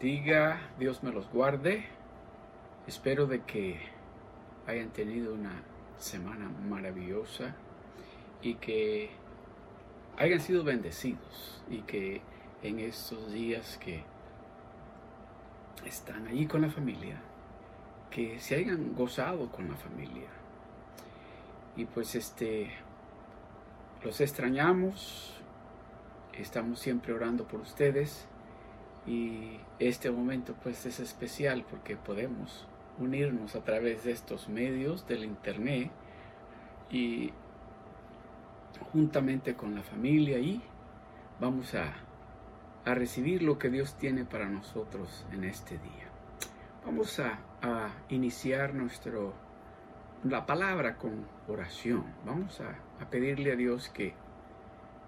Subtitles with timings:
[0.00, 1.84] Bendiga, Dios me los guarde.
[2.86, 3.78] Espero de que
[4.66, 5.62] hayan tenido una
[5.98, 7.54] semana maravillosa
[8.40, 9.10] y que
[10.16, 12.22] hayan sido bendecidos y que
[12.62, 14.02] en estos días que
[15.84, 17.20] están allí con la familia,
[18.10, 20.30] que se hayan gozado con la familia.
[21.76, 22.70] Y pues este,
[24.02, 25.34] los extrañamos,
[26.32, 28.26] estamos siempre orando por ustedes
[29.06, 32.66] y este momento pues es especial porque podemos
[32.98, 35.90] unirnos a través de estos medios del internet
[36.90, 37.32] y
[38.92, 40.62] juntamente con la familia y
[41.40, 41.94] vamos a,
[42.84, 46.08] a recibir lo que Dios tiene para nosotros en este día.
[46.84, 49.34] Vamos a, a iniciar nuestro
[50.24, 52.04] la palabra con oración.
[52.26, 54.14] Vamos a, a pedirle a Dios que,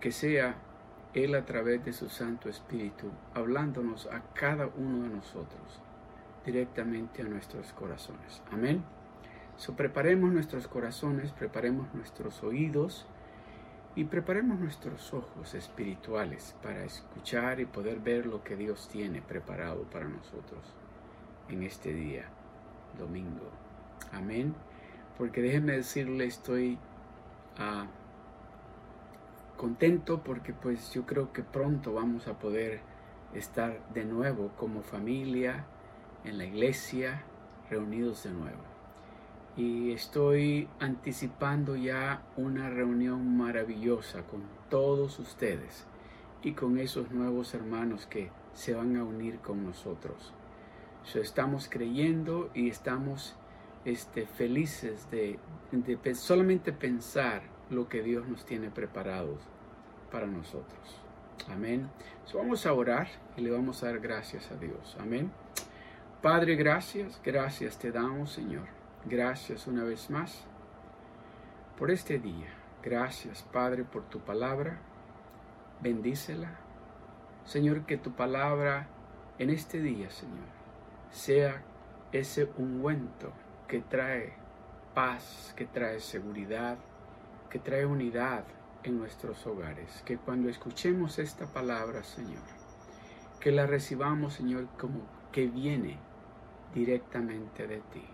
[0.01, 0.57] que sea
[1.15, 5.81] él a través de su Santo Espíritu, hablándonos a cada uno de nosotros,
[6.45, 8.43] directamente a nuestros corazones.
[8.51, 8.83] Amén.
[9.57, 13.07] So, preparemos nuestros corazones, preparemos nuestros oídos
[13.95, 19.83] y preparemos nuestros ojos espirituales para escuchar y poder ver lo que Dios tiene preparado
[19.85, 20.61] para nosotros
[21.51, 22.25] en este día,
[22.99, 23.51] domingo.
[24.13, 24.55] Amén.
[25.19, 26.79] Porque déjenme decirle, estoy
[27.59, 27.87] a
[29.57, 32.81] contento porque pues yo creo que pronto vamos a poder
[33.35, 35.65] estar de nuevo como familia
[36.25, 37.23] en la iglesia,
[37.71, 38.63] reunidos de nuevo.
[39.57, 45.87] Y estoy anticipando ya una reunión maravillosa con todos ustedes
[46.43, 50.33] y con esos nuevos hermanos que se van a unir con nosotros.
[51.15, 53.37] estamos creyendo y estamos
[53.85, 55.39] este, felices de
[56.15, 59.41] solamente pensar lo que Dios nos tiene preparados
[60.11, 61.01] para nosotros.
[61.51, 61.91] Amén.
[62.35, 64.97] vamos a orar y le vamos a dar gracias a Dios.
[65.01, 65.33] Amén.
[66.21, 68.67] Padre, gracias, gracias te damos, Señor.
[69.05, 70.45] Gracias una vez más
[71.77, 72.49] por este día.
[72.83, 74.79] Gracias, Padre, por tu palabra.
[75.81, 76.59] Bendícela.
[77.45, 78.87] Señor, que tu palabra
[79.39, 80.47] en este día, Señor,
[81.11, 81.63] sea
[82.13, 83.33] ese ungüento
[83.67, 84.35] que trae
[84.95, 86.79] paz, que trae seguridad,
[87.53, 88.45] que trae unidad
[88.83, 90.03] en nuestros hogares.
[90.07, 92.41] Que cuando escuchemos esta palabra, Señor,
[93.41, 95.03] que la recibamos, Señor, como
[95.33, 95.99] que viene
[96.75, 98.05] directamente de ti.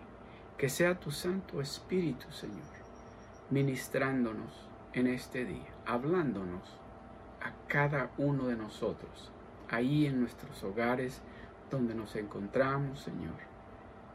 [0.57, 2.67] Que sea tu Santo Espíritu, Señor,
[3.49, 6.77] ministrándonos en este día, hablándonos
[7.41, 9.31] a cada uno de nosotros,
[9.69, 11.21] ahí en nuestros hogares
[11.71, 13.37] donde nos encontramos, Señor.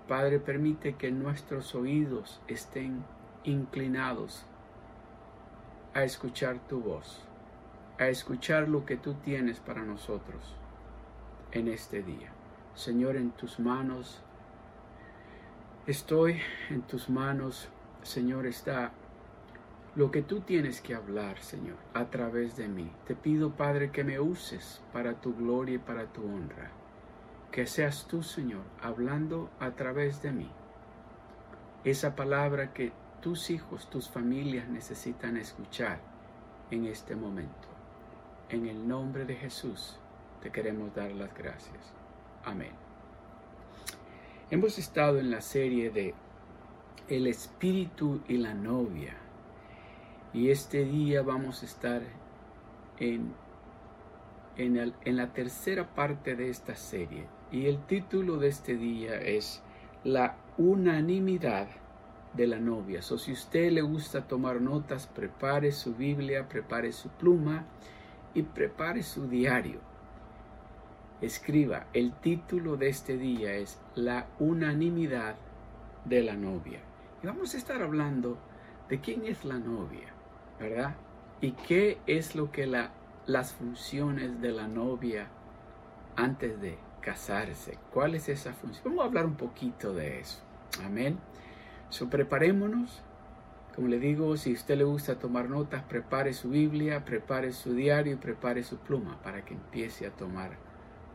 [0.06, 3.02] Padre, permite que nuestros oídos estén
[3.44, 4.44] inclinados
[5.94, 7.24] a escuchar tu voz,
[7.98, 10.56] a escuchar lo que tú tienes para nosotros
[11.52, 12.32] en este día.
[12.74, 14.20] Señor, en tus manos
[15.86, 16.40] estoy,
[16.70, 17.68] en tus manos,
[18.02, 18.90] Señor, está
[19.94, 22.90] lo que tú tienes que hablar, Señor, a través de mí.
[23.06, 26.72] Te pido, Padre, que me uses para tu gloria y para tu honra.
[27.52, 30.50] Que seas tú, Señor, hablando a través de mí.
[31.84, 32.92] Esa palabra que
[33.24, 35.98] tus hijos, tus familias necesitan escuchar
[36.70, 37.68] en este momento.
[38.50, 39.98] En el nombre de Jesús
[40.42, 41.94] te queremos dar las gracias.
[42.44, 42.72] Amén.
[44.50, 46.12] Hemos estado en la serie de
[47.08, 49.16] El Espíritu y la novia.
[50.34, 52.02] Y este día vamos a estar
[52.98, 53.32] en,
[54.58, 57.26] en, la tercera parte de esta serie.
[57.50, 59.62] Y el título de este día es
[60.04, 61.68] La unanimidad
[62.34, 63.02] de la novia.
[63.02, 67.64] So, si usted le gusta tomar notas, prepare su Biblia, prepare su pluma
[68.34, 69.80] y prepare su diario.
[71.20, 75.36] Escriba, el título de este día es La unanimidad
[76.04, 76.80] de la novia.
[77.22, 78.36] Y vamos a estar hablando
[78.88, 80.12] de quién es la novia,
[80.58, 80.96] ¿verdad?
[81.40, 82.90] Y qué es lo que la,
[83.26, 85.28] las funciones de la novia
[86.16, 87.78] antes de casarse.
[87.92, 88.84] ¿Cuál es esa función?
[88.84, 90.40] Vamos a hablar un poquito de eso.
[90.84, 91.18] Amén.
[91.94, 93.04] So, preparémonos.
[93.76, 97.72] Como le digo, si a usted le gusta tomar notas, prepare su Biblia, prepare su
[97.72, 100.58] diario, prepare su pluma para que empiece a tomar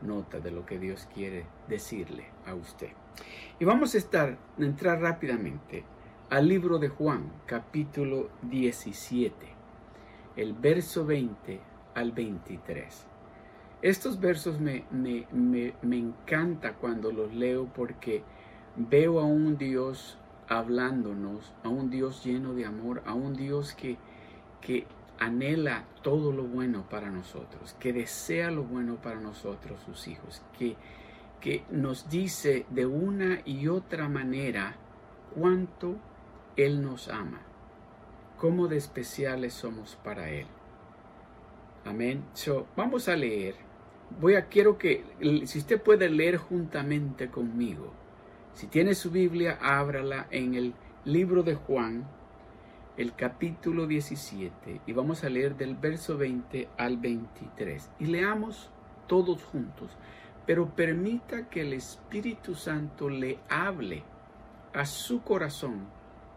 [0.01, 2.91] nota de lo que Dios quiere decirle a usted.
[3.59, 5.83] Y vamos a estar, entrar rápidamente
[6.29, 9.35] al libro de Juan, capítulo 17,
[10.37, 11.59] el verso 20
[11.93, 13.05] al 23.
[13.81, 18.23] Estos versos me, me, me, me encanta cuando los leo porque
[18.77, 20.18] veo a un Dios
[20.49, 23.97] hablándonos a un Dios lleno de amor, a un Dios que,
[24.59, 24.87] que
[25.19, 30.75] anhela todo lo bueno para nosotros, que desea lo bueno para nosotros, sus hijos, que,
[31.39, 34.75] que nos dice de una y otra manera
[35.35, 35.97] cuánto
[36.57, 37.41] Él nos ama,
[38.37, 40.47] cómo de especiales somos para Él.
[41.85, 42.25] Amén.
[42.33, 43.55] So, vamos a leer.
[44.19, 45.05] Voy a, quiero que,
[45.45, 47.93] si usted puede leer juntamente conmigo,
[48.59, 50.73] si tiene su Biblia, ábrala en el
[51.05, 52.05] libro de Juan,
[52.97, 57.89] el capítulo 17, y vamos a leer del verso 20 al 23.
[57.99, 58.69] Y leamos
[59.07, 59.95] todos juntos,
[60.45, 64.03] pero permita que el Espíritu Santo le hable
[64.73, 65.87] a su corazón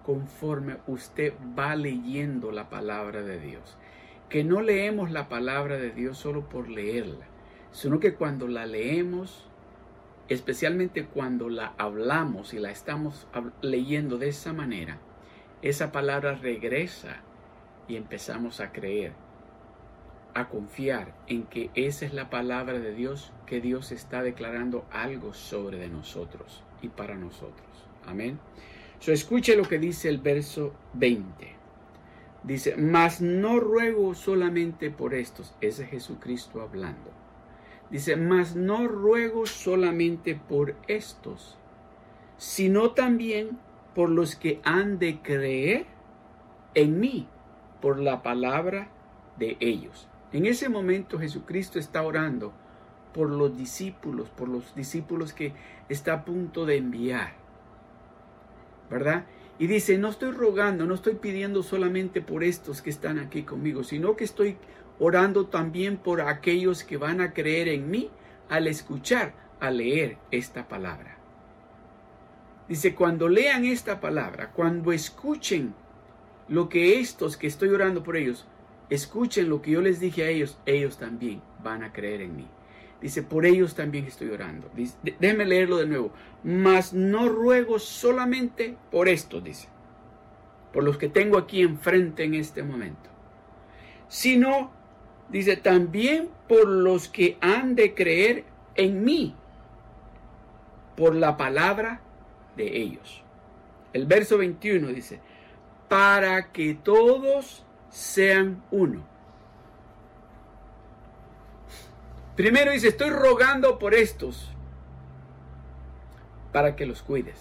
[0.06, 3.76] conforme usted va leyendo la palabra de Dios.
[4.28, 7.26] Que no leemos la palabra de Dios solo por leerla,
[7.72, 9.50] sino que cuando la leemos,
[10.32, 13.26] especialmente cuando la hablamos y la estamos
[13.61, 14.99] leyendo de esa manera,
[15.62, 17.23] esa palabra regresa
[17.88, 19.12] y empezamos a creer,
[20.34, 25.34] a confiar en que esa es la palabra de Dios, que Dios está declarando algo
[25.34, 27.69] sobre de nosotros y para nosotros.
[28.06, 28.38] Amén.
[28.99, 31.56] So, escuche lo que dice el verso 20.
[32.44, 37.21] Dice, mas no ruego solamente por estos, ese es Jesucristo hablando.
[37.92, 41.58] Dice, mas no ruego solamente por estos,
[42.38, 43.58] sino también
[43.94, 45.84] por los que han de creer
[46.74, 47.28] en mí,
[47.82, 48.88] por la palabra
[49.38, 50.08] de ellos.
[50.32, 52.54] En ese momento Jesucristo está orando
[53.12, 55.52] por los discípulos, por los discípulos que
[55.90, 57.34] está a punto de enviar.
[58.88, 59.26] ¿Verdad?
[59.58, 63.84] Y dice, no estoy rogando, no estoy pidiendo solamente por estos que están aquí conmigo,
[63.84, 64.56] sino que estoy
[64.98, 68.10] orando también por aquellos que van a creer en mí
[68.48, 71.18] al escuchar, al leer esta palabra.
[72.68, 75.74] Dice, cuando lean esta palabra, cuando escuchen
[76.48, 78.46] lo que estos que estoy orando por ellos,
[78.90, 82.48] escuchen lo que yo les dije a ellos, ellos también van a creer en mí.
[83.00, 84.70] Dice, por ellos también estoy orando.
[85.02, 86.12] déjenme leerlo de nuevo.
[86.44, 89.68] Mas no ruego solamente por esto, dice,
[90.72, 93.10] por los que tengo aquí enfrente en este momento,
[94.06, 94.70] sino,
[95.28, 99.34] dice, también por los que han de creer en mí,
[100.96, 102.00] por la palabra
[102.56, 103.22] de ellos.
[103.92, 105.20] El verso 21 dice,
[105.88, 109.04] para que todos sean uno.
[112.36, 114.50] Primero dice, estoy rogando por estos,
[116.50, 117.38] para que los cuides.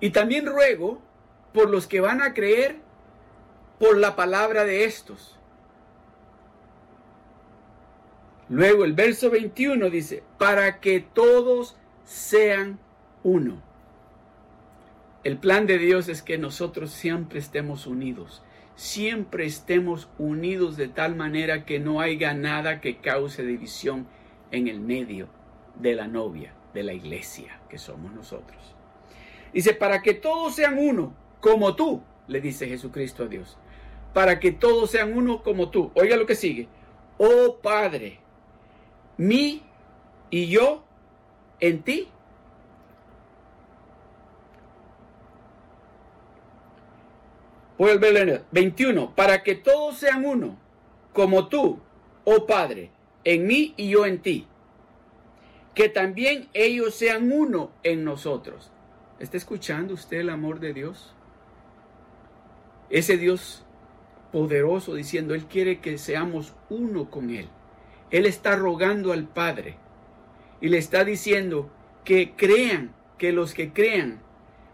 [0.00, 1.00] Y también ruego
[1.54, 2.76] por los que van a creer
[3.78, 5.35] por la palabra de estos.
[8.48, 12.78] Luego el verso 21 dice, para que todos sean
[13.24, 13.60] uno.
[15.24, 18.44] El plan de Dios es que nosotros siempre estemos unidos,
[18.76, 24.06] siempre estemos unidos de tal manera que no haya nada que cause división
[24.52, 25.28] en el medio
[25.74, 28.76] de la novia, de la iglesia que somos nosotros.
[29.52, 33.58] Dice, para que todos sean uno, como tú, le dice Jesucristo a Dios,
[34.14, 35.90] para que todos sean uno como tú.
[35.94, 36.68] Oiga lo que sigue.
[37.18, 38.20] Oh Padre,
[39.16, 39.62] mí
[40.30, 40.84] y yo
[41.60, 42.08] en ti
[47.78, 49.14] Voy a leer 21.
[49.14, 50.56] Para que todos sean uno,
[51.12, 51.78] como tú,
[52.24, 52.90] oh Padre,
[53.24, 54.46] en mí y yo en ti.
[55.74, 58.70] Que también ellos sean uno en nosotros.
[59.18, 61.14] ¿Está escuchando usted el amor de Dios?
[62.88, 63.64] Ese Dios
[64.32, 67.48] poderoso diciendo, Él quiere que seamos uno con Él.
[68.10, 69.76] Él está rogando al Padre
[70.60, 71.70] y le está diciendo
[72.04, 74.20] que crean, que los que crean,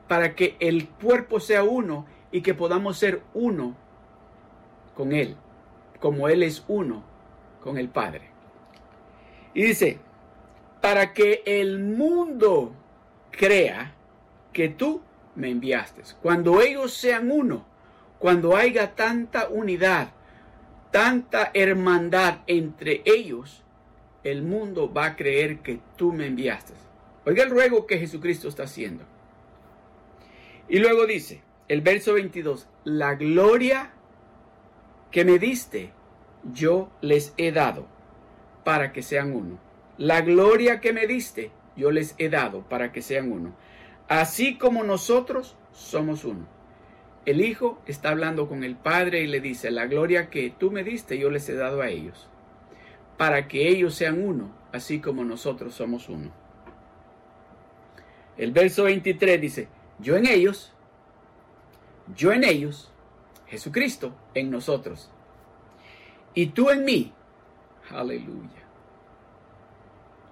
[0.09, 3.77] para que el cuerpo sea uno y que podamos ser uno
[4.95, 5.37] con Él,
[6.01, 7.05] como Él es uno
[7.63, 8.31] con el Padre.
[9.55, 9.99] Y dice,
[10.81, 12.75] para que el mundo
[13.31, 13.95] crea
[14.53, 15.01] que tú
[15.35, 16.03] me enviaste.
[16.21, 17.65] Cuando ellos sean uno,
[18.19, 20.11] cuando haya tanta unidad,
[20.93, 23.65] tanta hermandad entre ellos,
[24.23, 26.75] el mundo va a creer que tú me enviaste.
[27.25, 29.05] Oiga el ruego que Jesucristo está haciendo.
[30.69, 33.93] Y luego dice, el verso 22, la gloria
[35.11, 35.93] que me diste,
[36.53, 37.87] yo les he dado
[38.65, 39.59] para que sean uno.
[39.99, 43.55] La gloria que me diste, yo les he dado para que sean uno.
[44.09, 46.47] Así como nosotros somos uno.
[47.25, 50.83] El Hijo está hablando con el Padre y le dice, la gloria que tú me
[50.83, 52.29] diste, yo les he dado a ellos,
[53.17, 56.33] para que ellos sean uno, así como nosotros somos uno.
[58.37, 59.69] El verso 23 dice,
[60.01, 60.73] yo en ellos
[62.17, 62.91] yo en ellos,
[63.47, 65.11] Jesucristo en nosotros.
[66.35, 67.13] y tú en mí.
[67.91, 68.67] Aleluya.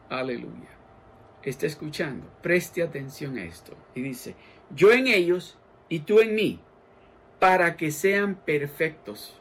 [0.08, 0.70] Aleluya.
[1.42, 2.26] Está escuchando.
[2.42, 3.76] Preste atención a esto.
[3.94, 4.34] Y dice,
[4.74, 6.60] yo en ellos y tú en mí,
[7.40, 9.36] para que sean perfectos.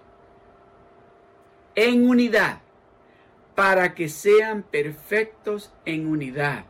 [1.76, 2.62] En unidad.
[3.54, 6.66] Para que sean perfectos en unidad.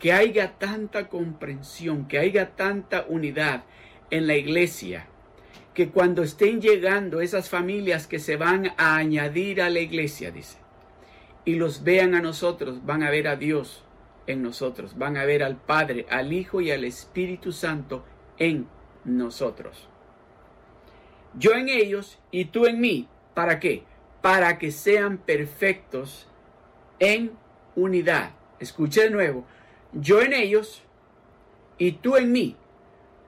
[0.00, 3.64] Que haya tanta comprensión, que haya tanta unidad
[4.10, 5.06] en la iglesia
[5.76, 10.56] que cuando estén llegando esas familias que se van a añadir a la iglesia, dice,
[11.44, 13.84] y los vean a nosotros, van a ver a Dios
[14.26, 18.06] en nosotros, van a ver al Padre, al Hijo y al Espíritu Santo
[18.38, 18.66] en
[19.04, 19.90] nosotros.
[21.38, 23.08] Yo en ellos y tú en mí.
[23.34, 23.84] ¿Para qué?
[24.22, 26.26] Para que sean perfectos
[26.98, 27.32] en
[27.74, 28.30] unidad.
[28.58, 29.44] Escuche de nuevo.
[29.92, 30.82] Yo en ellos
[31.78, 32.56] y tú en mí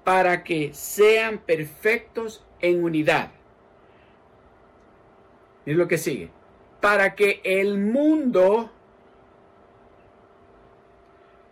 [0.05, 3.31] para que sean perfectos en unidad.
[5.67, 6.31] Es lo que sigue.
[6.81, 8.71] Para que el mundo,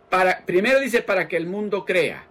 [0.09, 2.25] para, primero dice para que el mundo crea.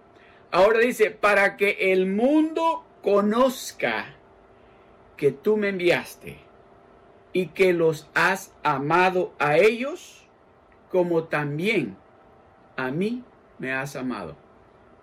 [0.51, 4.16] Ahora dice para que el mundo conozca
[5.17, 6.37] que tú me enviaste
[7.33, 10.27] y que los has amado a ellos
[10.89, 11.97] como también
[12.77, 13.23] a mí
[13.59, 14.35] me has amado.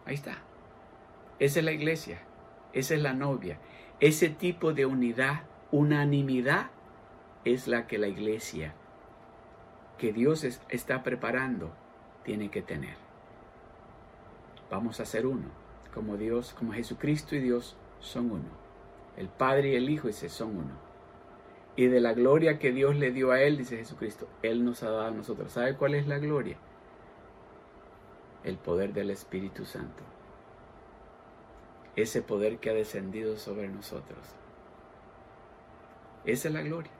[0.07, 0.39] Ahí está.
[1.39, 2.23] Esa es la iglesia,
[2.73, 3.59] esa es la novia.
[4.01, 6.71] Ese tipo de unidad, unanimidad,
[7.45, 8.75] es la que la iglesia
[9.99, 11.73] que Dios está preparando
[12.25, 12.97] tiene que tener.
[14.71, 15.49] Vamos a ser uno,
[15.93, 18.64] como Dios, como Jesucristo y Dios son uno.
[19.17, 20.85] El Padre y el Hijo dice son uno.
[21.77, 24.91] Y de la gloria que Dios le dio a Él, dice Jesucristo, Él nos ha
[24.91, 25.53] dado a nosotros.
[25.53, 26.57] ¿Sabe cuál es la gloria?
[28.45, 30.05] El poder del Espíritu Santo
[31.97, 34.19] ese poder que ha descendido sobre nosotros.
[36.25, 36.91] Esa es la gloria.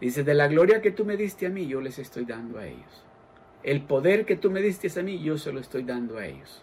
[0.00, 2.66] Dice, de la gloria que tú me diste a mí, yo les estoy dando a
[2.66, 3.04] ellos.
[3.62, 6.62] El poder que tú me diste a mí, yo se lo estoy dando a ellos.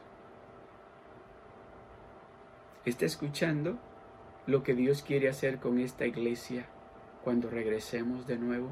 [2.86, 3.78] ¿Está escuchando
[4.48, 6.66] lo que Dios quiere hacer con esta iglesia
[7.24, 8.70] cuando regresemos de nuevo?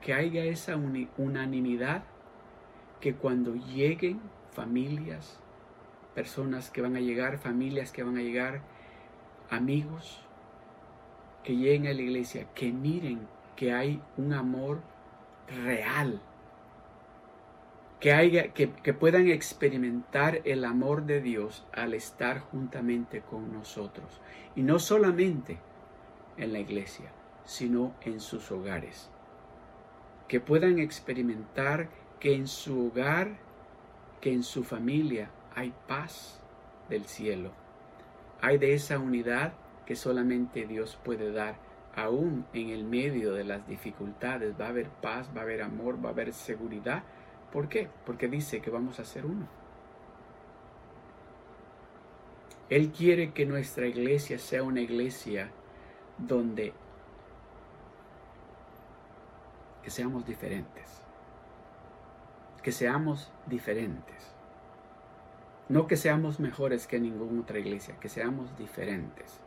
[0.00, 0.76] Que haya esa
[1.18, 2.04] unanimidad,
[3.00, 4.20] que cuando lleguen
[4.52, 5.38] familias,
[6.14, 8.62] personas que van a llegar, familias que van a llegar,
[9.50, 10.22] amigos
[11.44, 14.80] que lleguen a la iglesia, que miren que hay un amor
[15.64, 16.20] real,
[18.06, 24.20] que, haya, que, que puedan experimentar el amor de Dios al estar juntamente con nosotros.
[24.54, 25.58] Y no solamente
[26.36, 27.10] en la iglesia,
[27.44, 29.10] sino en sus hogares.
[30.28, 31.88] Que puedan experimentar
[32.20, 33.38] que en su hogar,
[34.20, 36.40] que en su familia hay paz
[36.88, 37.50] del cielo.
[38.40, 41.56] Hay de esa unidad que solamente Dios puede dar.
[41.96, 45.96] Aún en el medio de las dificultades va a haber paz, va a haber amor,
[46.04, 47.02] va a haber seguridad.
[47.56, 47.88] ¿Por qué?
[48.04, 49.46] Porque dice que vamos a ser uno.
[52.68, 55.50] Él quiere que nuestra iglesia sea una iglesia
[56.18, 56.74] donde
[59.82, 61.00] que seamos diferentes.
[62.62, 64.34] Que seamos diferentes.
[65.70, 69.40] No que seamos mejores que ninguna otra iglesia, que seamos diferentes.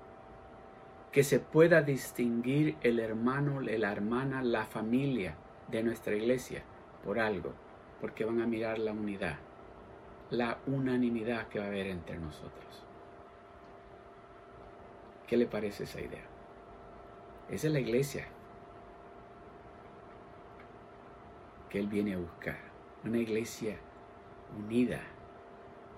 [1.11, 5.35] Que se pueda distinguir el hermano, la hermana, la familia
[5.67, 6.63] de nuestra iglesia
[7.03, 7.53] por algo,
[8.01, 9.37] porque van a mirar la unidad,
[10.29, 12.85] la unanimidad que va a haber entre nosotros.
[15.27, 16.25] ¿Qué le parece esa idea?
[17.49, 18.27] Esa es la iglesia
[21.69, 22.57] que Él viene a buscar.
[23.03, 23.77] Una iglesia
[24.57, 25.01] unida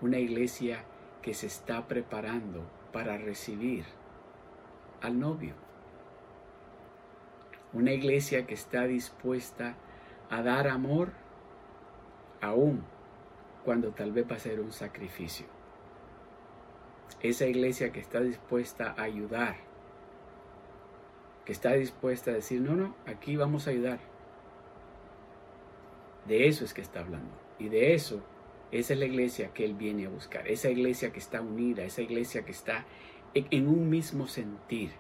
[0.02, 0.84] una iglesia
[1.22, 3.86] que se está preparando para recibir
[5.02, 5.54] al novio.
[7.74, 9.76] Una iglesia que está dispuesta
[10.30, 11.12] a dar amor
[12.42, 12.84] aún
[13.64, 15.46] cuando tal vez va a ser un sacrificio.
[17.22, 19.58] Esa iglesia que está dispuesta a ayudar,
[21.46, 24.00] que está dispuesta a decir, no, no, aquí vamos a ayudar.
[26.28, 27.32] De eso es que está hablando.
[27.60, 28.24] Y de eso
[28.72, 32.02] esa es la iglesia que Él viene a buscar, esa iglesia que está unida, esa
[32.02, 32.86] iglesia que está
[33.34, 34.92] en un mismo sentir,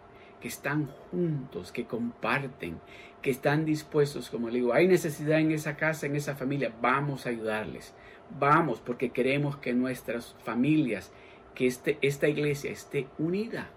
[0.41, 2.81] que están juntos, que comparten,
[3.21, 7.25] que están dispuestos, como le digo, hay necesidad en esa casa, en esa familia, vamos
[7.25, 7.93] a ayudarles,
[8.37, 11.13] vamos, porque queremos que nuestras familias,
[11.55, 13.69] que este, esta iglesia esté unida.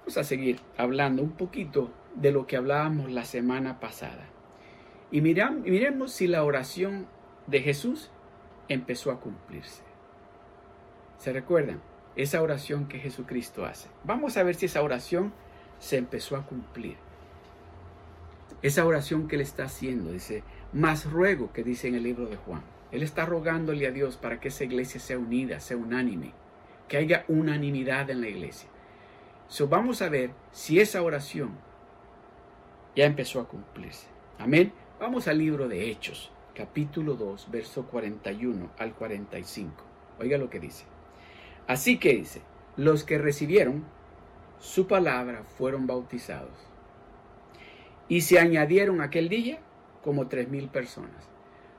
[0.00, 4.26] Vamos a seguir hablando un poquito de lo que hablábamos la semana pasada.
[5.12, 7.06] Y miremos si la oración
[7.46, 8.10] de Jesús
[8.68, 9.82] empezó a cumplirse.
[11.18, 11.89] ¿Se recuerdan?
[12.16, 13.88] Esa oración que Jesucristo hace.
[14.04, 15.32] Vamos a ver si esa oración
[15.78, 16.96] se empezó a cumplir.
[18.62, 22.36] Esa oración que él está haciendo, dice, más ruego que dice en el libro de
[22.36, 22.62] Juan.
[22.92, 26.32] Él está rogándole a Dios para que esa iglesia sea unida, sea unánime,
[26.88, 28.68] que haya unanimidad en la iglesia.
[29.48, 31.50] So, vamos a ver si esa oración
[32.94, 34.06] ya empezó a cumplirse.
[34.38, 34.72] Amén.
[34.98, 39.72] Vamos al libro de Hechos, capítulo 2, verso 41 al 45.
[40.18, 40.84] Oiga lo que dice.
[41.70, 42.42] Así que dice,
[42.76, 43.84] los que recibieron
[44.58, 46.58] su palabra fueron bautizados.
[48.08, 49.60] Y se añadieron aquel día
[50.02, 51.28] como tres mil personas.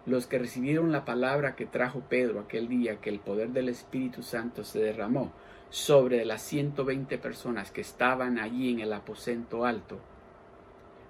[0.05, 4.23] Los que recibieron la palabra que trajo Pedro aquel día que el poder del Espíritu
[4.23, 5.33] Santo se derramó
[5.69, 9.99] sobre las 120 personas que estaban allí en el aposento alto.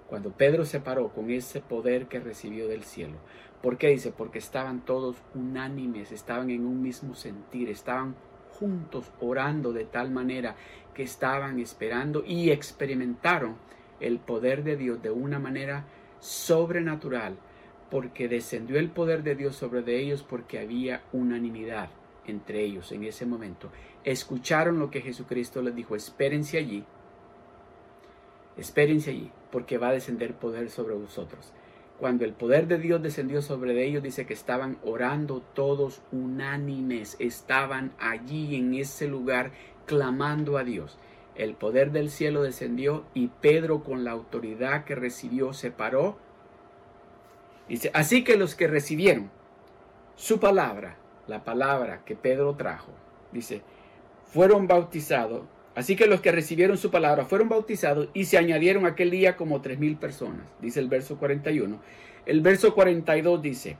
[0.08, 3.18] Cuando Pedro se paró con ese poder que recibió del cielo.
[3.62, 4.10] ¿Por qué dice?
[4.10, 8.16] Porque estaban todos unánimes, estaban en un mismo sentir, estaban
[8.58, 10.56] juntos orando de tal manera
[10.94, 13.56] que estaban esperando y experimentaron
[14.00, 15.84] el poder de Dios de una manera
[16.20, 17.36] sobrenatural,
[17.90, 21.90] porque descendió el poder de Dios sobre de ellos porque había unanimidad
[22.26, 23.70] entre ellos en ese momento.
[24.04, 26.84] Escucharon lo que Jesucristo les dijo, espérense allí,
[28.56, 31.52] espérense allí, porque va a descender poder sobre vosotros.
[32.02, 37.92] Cuando el poder de Dios descendió sobre ellos, dice que estaban orando todos unánimes, estaban
[38.00, 39.52] allí en ese lugar
[39.86, 40.98] clamando a Dios.
[41.36, 46.18] El poder del cielo descendió y Pedro con la autoridad que recibió se paró.
[47.68, 49.30] Dice, así que los que recibieron
[50.16, 50.96] su palabra,
[51.28, 52.90] la palabra que Pedro trajo,
[53.30, 53.62] dice,
[54.24, 55.42] fueron bautizados.
[55.74, 59.62] Así que los que recibieron su palabra fueron bautizados y se añadieron aquel día como
[59.62, 61.80] tres mil personas, dice el verso 41.
[62.26, 63.78] El verso 42 dice,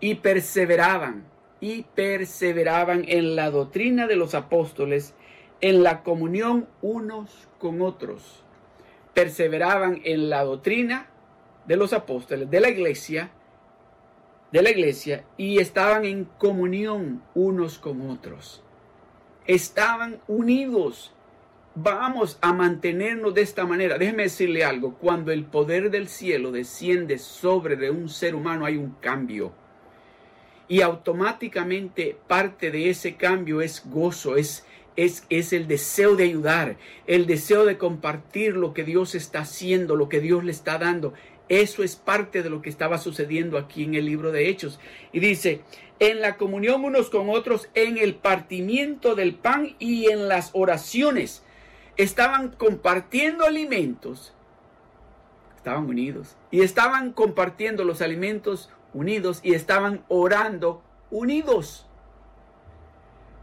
[0.00, 1.24] y perseveraban,
[1.60, 5.14] y perseveraban en la doctrina de los apóstoles,
[5.60, 8.44] en la comunión unos con otros.
[9.14, 11.08] Perseveraban en la doctrina
[11.66, 13.30] de los apóstoles, de la iglesia,
[14.52, 18.62] de la iglesia, y estaban en comunión unos con otros.
[19.46, 21.14] Estaban unidos
[21.74, 23.98] vamos a mantenernos de esta manera.
[23.98, 28.76] Déjeme decirle algo, cuando el poder del cielo desciende sobre de un ser humano hay
[28.76, 29.52] un cambio.
[30.68, 34.64] Y automáticamente parte de ese cambio es gozo, es,
[34.96, 39.96] es, es el deseo de ayudar, el deseo de compartir lo que Dios está haciendo,
[39.96, 41.12] lo que Dios le está dando.
[41.48, 44.78] Eso es parte de lo que estaba sucediendo aquí en el libro de Hechos.
[45.12, 45.62] Y dice,
[45.98, 51.42] en la comunión unos con otros, en el partimiento del pan y en las oraciones
[52.02, 54.32] estaban compartiendo alimentos,
[55.56, 61.86] estaban unidos, y estaban compartiendo los alimentos unidos y estaban orando unidos,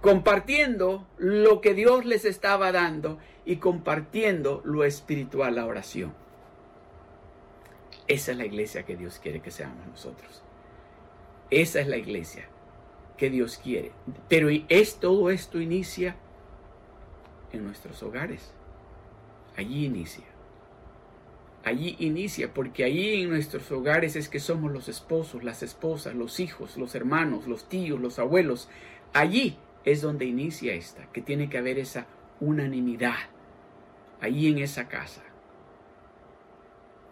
[0.02, 6.14] compartiendo lo que Dios les estaba dando y compartiendo lo espiritual, la oración.
[8.08, 10.42] Esa es la iglesia que Dios quiere que seamos nosotros.
[11.50, 12.48] Esa es la iglesia
[13.18, 13.92] que Dios quiere.
[14.30, 16.16] Pero es todo esto inicia
[17.52, 18.52] en nuestros hogares.
[19.56, 20.26] Allí inicia.
[21.64, 26.40] Allí inicia, porque allí en nuestros hogares es que somos los esposos, las esposas, los
[26.40, 28.70] hijos, los hermanos, los tíos, los abuelos.
[29.14, 32.08] Allí es donde inicia esta, que tiene que haber esa
[32.40, 33.18] unanimidad.
[34.22, 35.24] Allí en esa casa.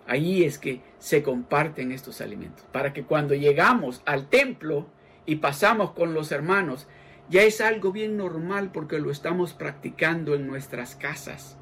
[0.07, 4.87] Allí es que se comparten estos alimentos, para que cuando llegamos al templo
[5.25, 6.87] y pasamos con los hermanos,
[7.29, 11.57] ya es algo bien normal porque lo estamos practicando en nuestras casas.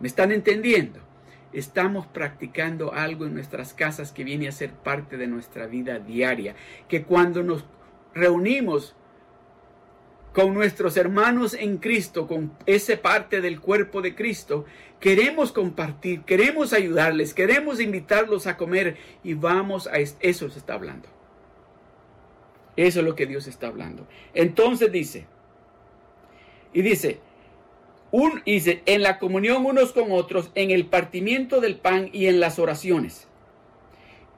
[0.00, 1.00] ¿Me están entendiendo?
[1.52, 6.54] Estamos practicando algo en nuestras casas que viene a ser parte de nuestra vida diaria,
[6.88, 7.64] que cuando nos
[8.14, 8.96] reunimos
[10.32, 14.64] con nuestros hermanos en Cristo, con esa parte del cuerpo de Cristo,
[14.98, 21.08] queremos compartir, queremos ayudarles, queremos invitarlos a comer y vamos a eso se está hablando.
[22.76, 24.06] Eso es lo que Dios está hablando.
[24.34, 25.26] Entonces dice,
[26.72, 27.20] y dice,
[28.10, 32.40] un, dice, en la comunión unos con otros, en el partimiento del pan y en
[32.40, 33.28] las oraciones.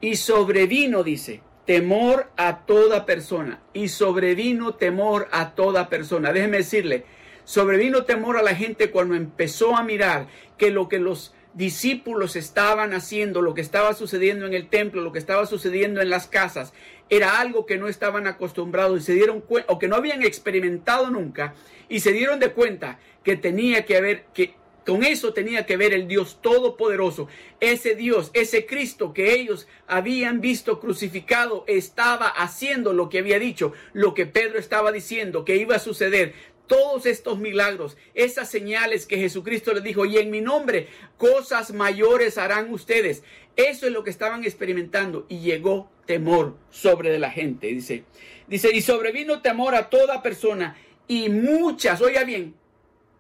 [0.01, 3.62] Y sobrevino, dice, temor a toda persona.
[3.73, 6.33] Y sobrevino temor a toda persona.
[6.33, 7.05] Déjeme decirle,
[7.44, 10.27] sobrevino temor a la gente cuando empezó a mirar
[10.59, 15.12] que lo que los discípulos estaban haciendo, lo que estaba sucediendo en el templo, lo
[15.12, 16.73] que estaba sucediendo en las casas,
[17.10, 21.10] era algo que no estaban acostumbrados y se dieron cuenta, o que no habían experimentado
[21.10, 21.54] nunca,
[21.88, 24.54] y se dieron de cuenta que tenía que haber, que
[24.86, 27.28] con eso tenía que ver el Dios Todopoderoso.
[27.60, 33.72] Ese Dios, ese Cristo que ellos habían visto crucificado, estaba haciendo lo que había dicho,
[33.94, 36.34] lo que Pedro estaba diciendo que iba a suceder.
[36.66, 40.88] todos estos milagros, esas señales que Jesucristo les dijo, y en mi nombre
[41.18, 43.22] cosas mayores harán ustedes.
[43.56, 48.04] Eso es lo que estaban experimentando y llegó temor sobre la gente, dice.
[48.46, 50.76] Dice, y sobrevino temor a toda persona
[51.08, 52.54] y muchas, oiga bien,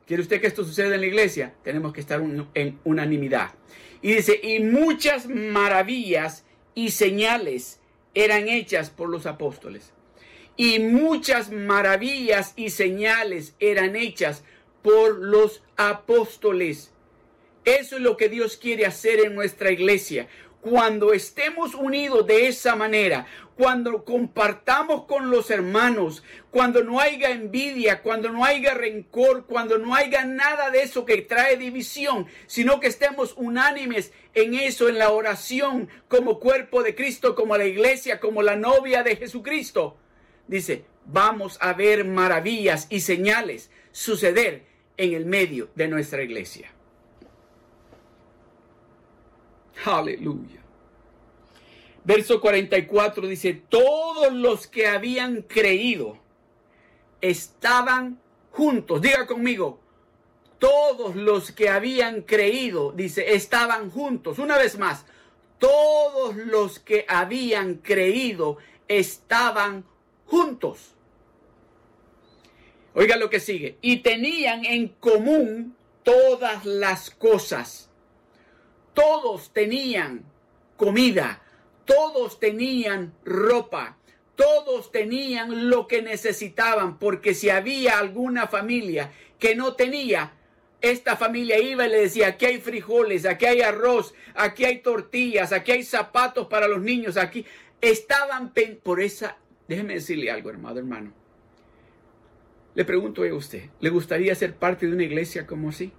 [0.06, 1.54] ¿quiere usted que esto suceda en la iglesia?
[1.62, 2.20] Tenemos que estar
[2.54, 3.50] en unanimidad.
[4.02, 6.44] Y dice, y muchas maravillas
[6.74, 7.80] y señales
[8.14, 9.94] eran hechas por los apóstoles
[10.56, 14.44] y muchas maravillas y señales eran hechas
[14.82, 16.92] por los apóstoles.
[17.64, 20.28] Eso es lo que Dios quiere hacer en nuestra iglesia.
[20.60, 28.00] Cuando estemos unidos de esa manera, cuando compartamos con los hermanos, cuando no haya envidia,
[28.00, 32.86] cuando no haya rencor, cuando no haya nada de eso que trae división, sino que
[32.86, 38.42] estemos unánimes en eso, en la oración, como cuerpo de Cristo, como la iglesia, como
[38.42, 39.98] la novia de Jesucristo
[40.46, 44.64] dice, vamos a ver maravillas y señales suceder
[44.96, 46.73] en el medio de nuestra iglesia.
[49.84, 50.60] Aleluya.
[52.04, 56.18] Verso 44 dice, todos los que habían creído
[57.20, 59.00] estaban juntos.
[59.00, 59.80] Diga conmigo,
[60.58, 64.38] todos los que habían creído, dice, estaban juntos.
[64.38, 65.06] Una vez más,
[65.58, 69.84] todos los que habían creído estaban
[70.26, 70.94] juntos.
[72.94, 73.78] Oiga lo que sigue.
[73.80, 77.90] Y tenían en común todas las cosas.
[78.94, 80.24] Todos tenían
[80.76, 81.42] comida.
[81.84, 83.98] Todos tenían ropa.
[84.36, 86.98] Todos tenían lo que necesitaban.
[86.98, 90.32] Porque si había alguna familia que no tenía,
[90.80, 95.52] esta familia iba y le decía, aquí hay frijoles, aquí hay arroz, aquí hay tortillas,
[95.52, 97.44] aquí hay zapatos para los niños, aquí
[97.80, 98.52] estaban
[98.82, 101.12] por esa Déjeme decirle algo, hermano, hermano.
[102.74, 105.92] Le pregunto a usted, ¿le gustaría ser parte de una iglesia como así?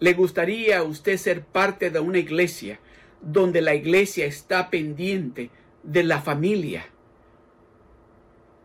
[0.00, 2.78] ¿Le gustaría a usted ser parte de una iglesia
[3.20, 5.50] donde la iglesia está pendiente
[5.82, 6.88] de la familia?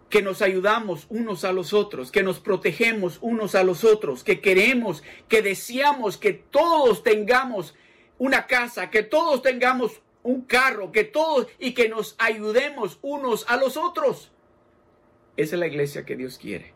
[0.10, 4.41] Que nos ayudamos unos a los otros, que nos protegemos unos a los otros, que
[4.41, 7.74] queremos, que deseamos que todos tengamos
[8.19, 13.58] una casa, que todos tengamos un carro, que todos y que nos ayudemos unos a
[13.58, 14.32] los otros.
[15.36, 16.74] Esa es la iglesia que Dios quiere.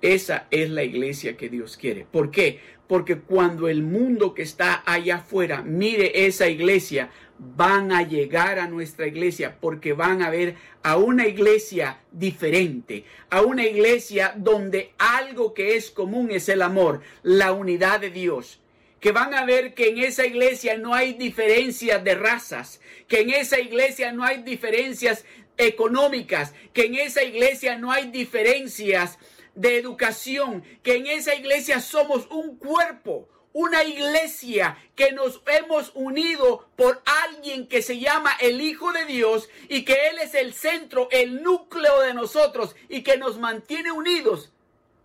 [0.00, 2.04] Esa es la iglesia que Dios quiere.
[2.04, 2.60] ¿Por qué?
[2.88, 8.66] Porque cuando el mundo que está allá afuera mire esa iglesia, van a llegar a
[8.66, 15.54] nuestra iglesia porque van a ver a una iglesia diferente, a una iglesia donde algo
[15.54, 18.60] que es común es el amor, la unidad de Dios.
[19.00, 23.30] Que van a ver que en esa iglesia no hay diferencias de razas, que en
[23.30, 25.24] esa iglesia no hay diferencias
[25.56, 29.18] económicas, que en esa iglesia no hay diferencias
[29.58, 36.68] de educación, que en esa iglesia somos un cuerpo, una iglesia que nos hemos unido
[36.76, 41.08] por alguien que se llama el Hijo de Dios y que Él es el centro,
[41.10, 44.52] el núcleo de nosotros y que nos mantiene unidos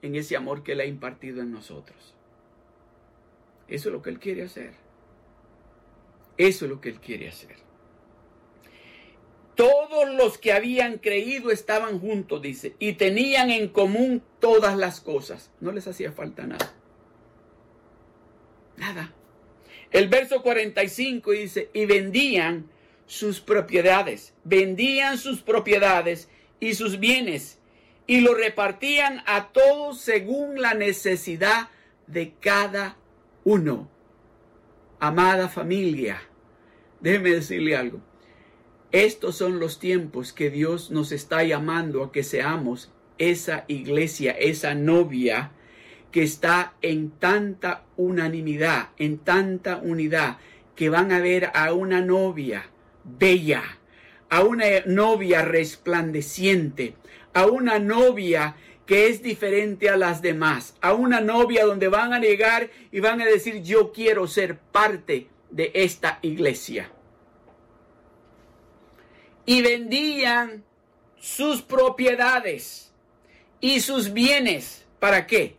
[0.03, 2.13] en ese amor que Él ha impartido en nosotros.
[3.67, 4.75] Eso es lo que Él quiere hacer.
[6.37, 7.62] Eso es lo que Él quiere hacer.
[9.55, 15.51] Todos los que habían creído estaban juntos, dice, y tenían en común todas las cosas.
[15.59, 16.73] No les hacía falta nada.
[18.77, 19.13] Nada.
[19.91, 22.67] El verso 45 dice, y vendían
[23.05, 27.59] sus propiedades, vendían sus propiedades y sus bienes,
[28.07, 31.69] y lo repartían a todos según la necesidad
[32.07, 32.97] de cada
[33.43, 33.89] uno.
[34.99, 36.21] Amada familia,
[36.99, 38.01] déjeme decirle algo.
[38.93, 44.75] Estos son los tiempos que Dios nos está llamando a que seamos esa iglesia, esa
[44.75, 45.49] novia
[46.11, 50.37] que está en tanta unanimidad, en tanta unidad,
[50.75, 52.69] que van a ver a una novia
[53.03, 53.63] bella,
[54.29, 56.93] a una novia resplandeciente,
[57.33, 62.19] a una novia que es diferente a las demás, a una novia donde van a
[62.19, 66.92] llegar y van a decir yo quiero ser parte de esta iglesia.
[69.45, 70.63] Y vendían
[71.17, 72.93] sus propiedades
[73.59, 74.85] y sus bienes.
[74.99, 75.57] ¿Para qué?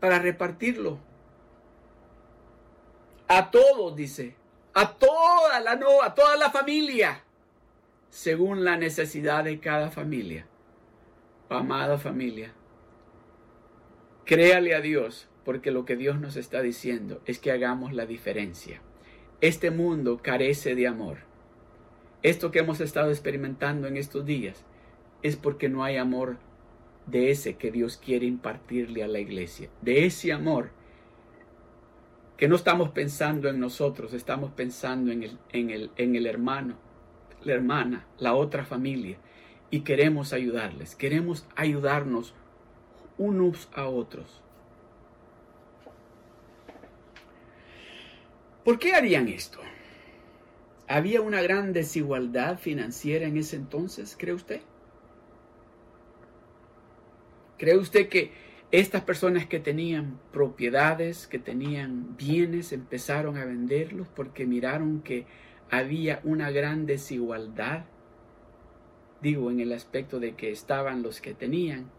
[0.00, 0.98] Para repartirlo.
[3.28, 4.36] A todos, dice.
[4.74, 7.22] A toda la, no, a toda la familia.
[8.10, 10.46] Según la necesidad de cada familia.
[11.48, 12.54] Amada familia
[14.24, 18.80] Créale a Dios, porque lo que Dios nos está diciendo es que hagamos la diferencia.
[19.40, 21.18] Este mundo carece de amor.
[22.22, 24.64] Esto que hemos estado experimentando en estos días
[25.22, 26.36] es porque no hay amor
[27.06, 30.70] de ese que Dios quiere impartirle a la iglesia, de ese amor
[32.36, 36.76] que no estamos pensando en nosotros, estamos pensando en el, en el, en el hermano,
[37.44, 39.18] la hermana, la otra familia,
[39.70, 42.34] y queremos ayudarles, queremos ayudarnos
[43.18, 44.42] unos a otros.
[48.64, 49.58] ¿Por qué harían esto?
[50.92, 54.60] ¿Había una gran desigualdad financiera en ese entonces, cree usted?
[57.56, 58.32] ¿Cree usted que
[58.70, 65.24] estas personas que tenían propiedades, que tenían bienes, empezaron a venderlos porque miraron que
[65.70, 67.86] había una gran desigualdad?
[69.22, 71.90] Digo, en el aspecto de que estaban los que tenían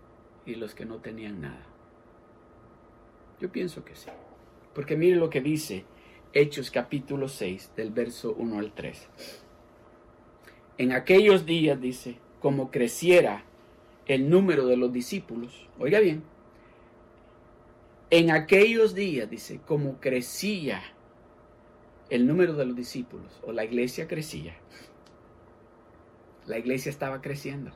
[0.46, 1.66] y los que no tenían nada.
[3.40, 4.12] Yo pienso que sí.
[4.76, 5.84] Porque mire lo que dice
[6.36, 9.08] Hechos capítulo 6 del verso 1 al 3.
[10.80, 13.44] En aquellos días dice, como creciera
[14.08, 16.24] el número de los discípulos, oiga bien,
[18.10, 20.82] en aquellos días dice, como crecía
[22.10, 24.56] el número de los discípulos, o la iglesia crecía,
[26.48, 27.72] la iglesia estaba creciendo.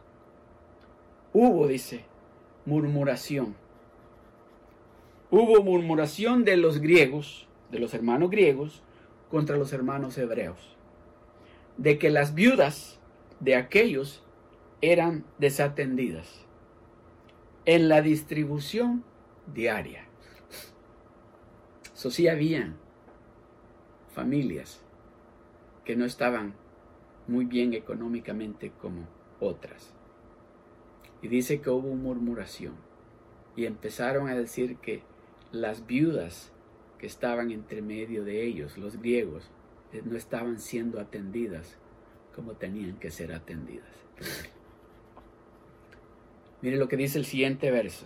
[1.32, 2.06] Hubo, dice,
[2.66, 3.56] murmuración.
[5.30, 8.82] Hubo murmuración de los griegos, de los hermanos griegos,
[9.30, 10.78] contra los hermanos hebreos.
[11.78, 13.00] De que las viudas
[13.40, 14.24] de aquellos
[14.82, 16.46] eran desatendidas
[17.66, 19.04] en la distribución
[19.54, 20.06] diaria.
[21.94, 22.78] Eso sí habían
[24.14, 24.82] familias
[25.84, 26.54] que no estaban
[27.28, 29.08] muy bien económicamente como
[29.40, 29.94] otras.
[31.22, 32.76] Y dice que hubo murmuración.
[33.56, 35.02] Y empezaron a decir que
[35.52, 36.52] las viudas
[36.98, 39.50] que estaban entre medio de ellos, los griegos,
[39.94, 41.78] eh, no estaban siendo atendidas
[42.36, 43.88] como tenían que ser atendidas.
[46.62, 48.06] Mire lo que dice el siguiente verso.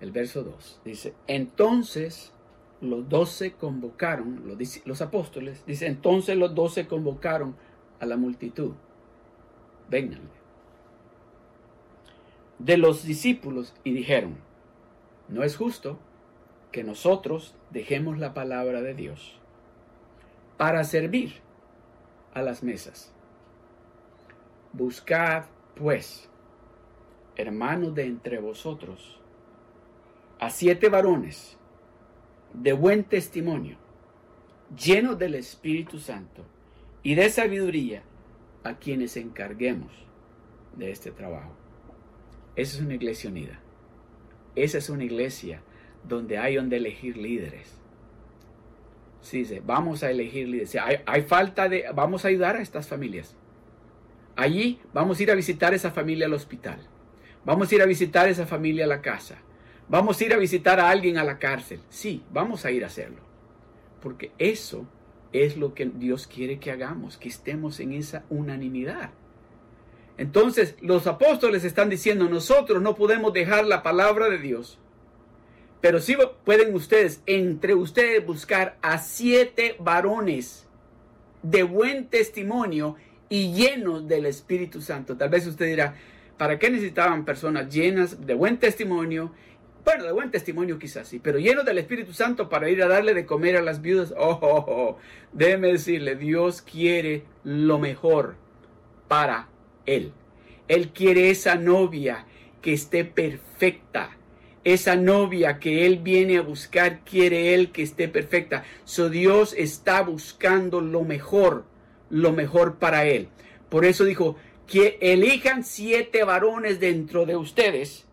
[0.00, 0.80] El verso 2.
[0.84, 2.32] Dice, entonces
[2.80, 7.54] los doce convocaron, los, los apóstoles, dice, entonces los doce convocaron
[7.98, 8.72] a la multitud.
[9.90, 10.40] Vengan
[12.60, 14.36] de los discípulos y dijeron,
[15.28, 15.98] no es justo
[16.72, 19.38] que nosotros dejemos la palabra de Dios
[20.56, 21.34] para servir
[22.34, 23.12] a las mesas.
[24.72, 26.28] Buscad, pues,
[27.36, 29.20] hermanos de entre vosotros,
[30.38, 31.58] a siete varones
[32.52, 33.76] de buen testimonio,
[34.76, 36.44] llenos del Espíritu Santo
[37.02, 38.02] y de sabiduría,
[38.62, 39.90] a quienes encarguemos
[40.76, 41.52] de este trabajo.
[42.56, 43.58] Esa es una iglesia unida.
[44.54, 45.62] Esa es una iglesia
[46.04, 47.76] donde hay donde elegir líderes.
[49.20, 50.74] Sí, dice, vamos a elegir líderes.
[50.76, 53.36] Hay, hay, falta de, vamos a ayudar a estas familias.
[54.36, 56.80] Allí vamos a ir a visitar esa familia al hospital.
[57.44, 59.38] Vamos a ir a visitar esa familia a la casa.
[59.88, 61.80] Vamos a ir a visitar a alguien a la cárcel.
[61.88, 63.20] Sí, vamos a ir a hacerlo.
[64.00, 64.86] Porque eso
[65.32, 69.10] es lo que Dios quiere que hagamos, que estemos en esa unanimidad.
[70.16, 74.78] Entonces los apóstoles están diciendo, nosotros no podemos dejar la palabra de Dios,
[75.80, 80.66] pero sí pueden ustedes, entre ustedes, buscar a siete varones
[81.42, 82.96] de buen testimonio
[83.28, 85.16] y llenos del Espíritu Santo.
[85.16, 85.94] Tal vez usted dirá,
[86.36, 89.32] ¿para qué necesitaban personas llenas de buen testimonio?
[89.84, 93.14] Bueno, de buen testimonio quizás sí, pero llenos del Espíritu Santo para ir a darle
[93.14, 94.12] de comer a las viudas.
[94.16, 94.98] Oh, oh, oh.
[95.32, 98.36] déjeme decirle, Dios quiere lo mejor
[99.08, 99.48] para
[99.86, 100.12] él.
[100.68, 102.26] Él quiere esa novia
[102.60, 104.16] que esté perfecta.
[104.62, 108.64] Esa novia que Él viene a buscar, quiere Él que esté perfecta.
[108.84, 111.64] So Dios está buscando lo mejor,
[112.10, 113.28] lo mejor para Él.
[113.68, 118.06] Por eso dijo, que elijan siete varones dentro de ustedes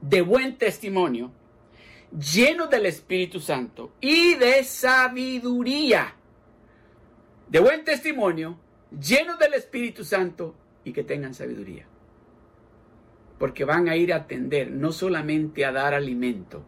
[0.00, 1.30] de buen testimonio,
[2.10, 6.16] llenos del Espíritu Santo y de sabiduría.
[7.48, 8.58] De buen testimonio,
[8.90, 11.86] llenos del Espíritu Santo y que tengan sabiduría.
[13.40, 16.62] Porque van a ir a atender, no solamente a dar alimento,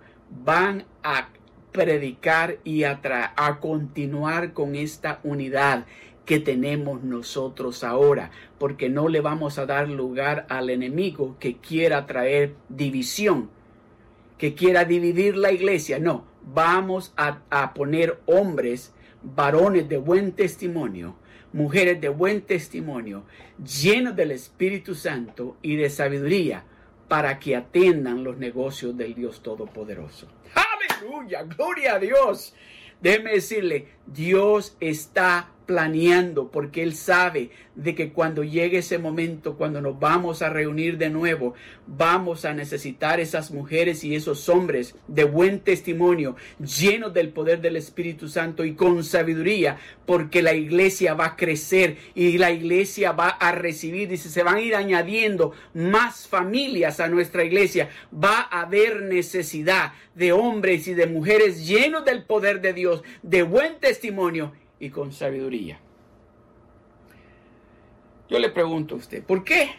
[0.45, 1.29] van a
[1.71, 3.01] predicar y a,
[3.37, 5.85] a continuar con esta unidad
[6.25, 12.07] que tenemos nosotros ahora, porque no le vamos a dar lugar al enemigo que quiera
[12.07, 13.51] traer división,
[14.39, 15.99] que quiera dividir la iglesia.
[15.99, 21.17] No, vamos a, a poner hombres, varones de buen testimonio,
[21.53, 23.25] mujeres de buen testimonio,
[23.83, 26.65] llenos del Espíritu Santo y de sabiduría,
[27.09, 30.29] para que atiendan los negocios del Dios Todopoderoso.
[30.55, 32.55] Aleluya, gloria a Dios.
[33.03, 39.81] Déjeme decirle, Dios está planeando porque Él sabe de que cuando llegue ese momento, cuando
[39.81, 41.55] nos vamos a reunir de nuevo,
[41.87, 47.77] vamos a necesitar esas mujeres y esos hombres de buen testimonio, llenos del poder del
[47.77, 53.29] Espíritu Santo y con sabiduría, porque la iglesia va a crecer y la iglesia va
[53.29, 58.63] a recibir, dice, se van a ir añadiendo más familias a nuestra iglesia, va a
[58.63, 63.92] haber necesidad de hombres y de mujeres llenos del poder de Dios, de buen testimonio
[64.79, 65.81] y con sabiduría.
[68.29, 69.71] Yo le pregunto a usted, ¿por qué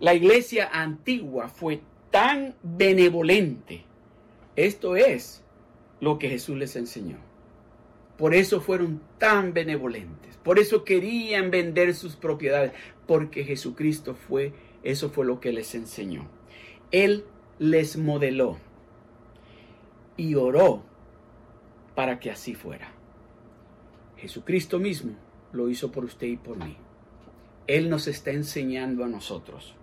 [0.00, 3.84] la iglesia antigua fue tan benevolente?
[4.56, 5.42] Esto es
[6.00, 7.18] lo que Jesús les enseñó.
[8.16, 10.38] Por eso fueron tan benevolentes.
[10.42, 12.72] Por eso querían vender sus propiedades.
[13.06, 16.26] Porque Jesucristo fue, eso fue lo que les enseñó.
[16.90, 17.24] Él
[17.58, 18.58] les modeló
[20.16, 20.82] y oró
[21.94, 22.95] para que así fuera.
[24.16, 25.12] Jesucristo mismo
[25.52, 26.76] lo hizo por usted y por mí.
[27.66, 29.74] Él nos está enseñando a nosotros.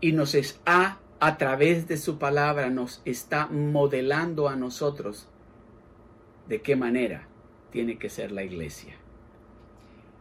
[0.00, 0.36] Y nos
[0.66, 5.28] ha, a través de su palabra, nos está modelando a nosotros
[6.48, 7.28] de qué manera
[7.70, 8.94] tiene que ser la iglesia.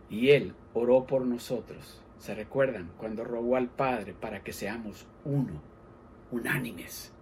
[0.10, 2.02] Y Él oró por nosotros.
[2.20, 5.62] ¿Se recuerdan cuando rogó al Padre para que seamos uno,
[6.32, 7.14] unánimes?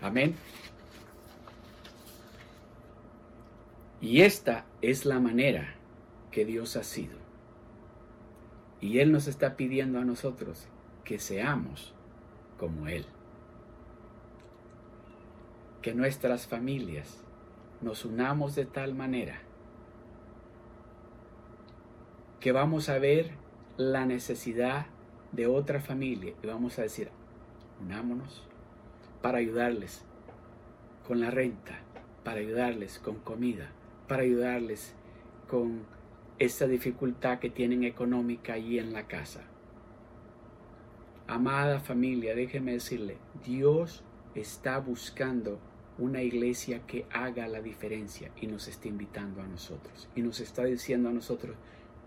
[0.00, 0.34] Amén.
[4.00, 5.74] Y esta es la manera
[6.30, 7.18] que Dios ha sido.
[8.80, 10.66] Y Él nos está pidiendo a nosotros
[11.04, 11.94] que seamos
[12.58, 13.04] como Él.
[15.82, 17.22] Que nuestras familias
[17.80, 19.40] nos unamos de tal manera
[22.40, 23.32] que vamos a ver
[23.76, 24.86] la necesidad
[25.32, 27.10] de otra familia y vamos a decir,
[27.80, 28.42] unámonos
[29.20, 30.04] para ayudarles
[31.06, 31.80] con la renta,
[32.24, 33.72] para ayudarles con comida,
[34.10, 34.92] para ayudarles
[35.46, 35.84] con
[36.40, 39.44] esa dificultad que tienen económica allí en la casa.
[41.28, 44.02] Amada familia, déjeme decirle, Dios
[44.34, 45.60] está buscando
[45.96, 50.08] una iglesia que haga la diferencia y nos está invitando a nosotros.
[50.16, 51.54] Y nos está diciendo a nosotros,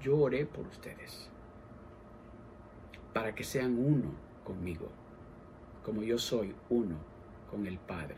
[0.01, 1.29] yo oré por ustedes,
[3.13, 4.13] para que sean uno
[4.43, 4.89] conmigo,
[5.85, 6.97] como yo soy uno
[7.49, 8.17] con el Padre,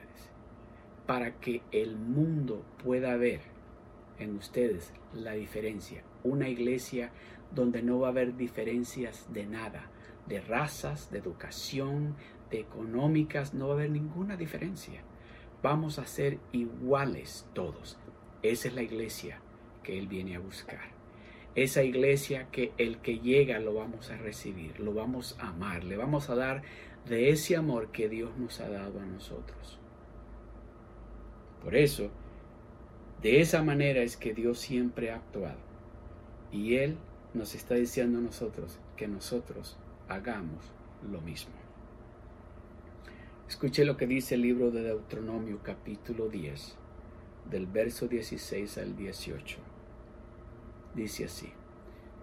[1.05, 3.53] para que el mundo pueda ver
[4.19, 6.03] en ustedes la diferencia.
[6.23, 7.11] Una iglesia
[7.51, 9.89] donde no va a haber diferencias de nada,
[10.27, 12.15] de razas, de educación,
[12.49, 15.01] de económicas, no va a haber ninguna diferencia.
[15.61, 17.97] Vamos a ser iguales todos.
[18.41, 19.39] Esa es la iglesia
[19.83, 20.93] que Él viene a buscar.
[21.55, 25.95] Esa iglesia que el que llega lo vamos a recibir, lo vamos a amar, le
[25.95, 26.63] vamos a dar
[27.07, 29.79] de ese amor que Dios nos ha dado a nosotros.
[31.63, 32.11] Por eso,
[33.21, 35.57] de esa manera es que Dios siempre ha actuado.
[36.51, 36.97] Y Él
[37.33, 40.71] nos está diciendo a nosotros que nosotros hagamos
[41.11, 41.53] lo mismo.
[43.47, 46.75] Escuche lo que dice el libro de Deuteronomio capítulo 10,
[47.49, 49.57] del verso 16 al 18.
[50.95, 51.51] Dice así,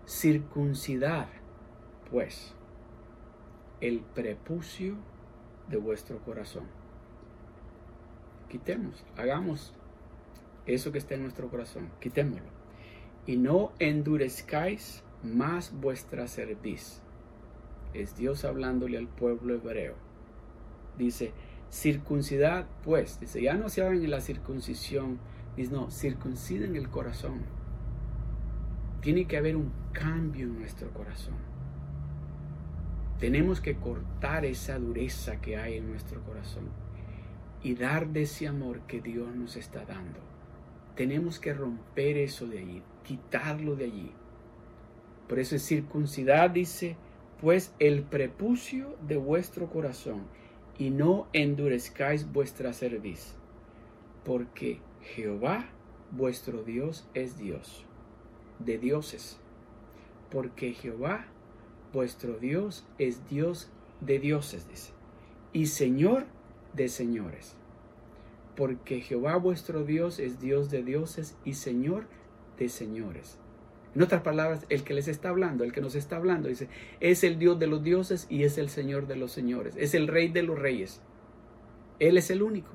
[0.07, 1.29] circuncidar
[2.11, 2.55] pues
[3.81, 4.97] el prepucio
[5.69, 6.67] de vuestro corazón.
[8.49, 9.75] Quitemos, hagamos
[10.67, 12.47] eso que está en nuestro corazón, quitémoslo.
[13.27, 17.01] Y no endurezcáis más vuestra cerviz.
[17.95, 19.95] Es Dios hablándole al pueblo hebreo.
[20.99, 21.33] Dice,
[21.71, 25.19] circuncidad pues, dice, ya no se hagan en la circuncisión,
[25.57, 27.43] dice, no, circunciden el corazón.
[29.01, 31.35] Tiene que haber un cambio en nuestro corazón.
[33.19, 36.65] Tenemos que cortar esa dureza que hay en nuestro corazón
[37.63, 40.32] y dar de ese amor que Dios nos está dando
[40.95, 44.13] tenemos que romper eso de allí, quitarlo de allí.
[45.29, 46.97] Por eso es circuncidad, dice,
[47.41, 50.23] pues el prepucio de vuestro corazón
[50.79, 53.35] y no endurezcáis vuestra cerviz,
[54.25, 55.69] porque Jehová
[56.11, 57.87] vuestro Dios es Dios,
[58.59, 59.39] de dioses,
[60.31, 61.27] porque Jehová
[61.93, 63.71] vuestro Dios es Dios
[64.01, 64.93] de dioses, dice,
[65.53, 66.27] y Señor
[66.75, 67.57] de señores
[68.57, 72.07] porque Jehová vuestro Dios es Dios de dioses y Señor
[72.59, 73.39] de señores.
[73.95, 76.69] En otras palabras, el que les está hablando, el que nos está hablando, dice,
[77.01, 80.09] es el Dios de los dioses y es el Señor de los señores, es el
[80.09, 81.01] Rey de los reyes.
[81.99, 82.71] Él es el único.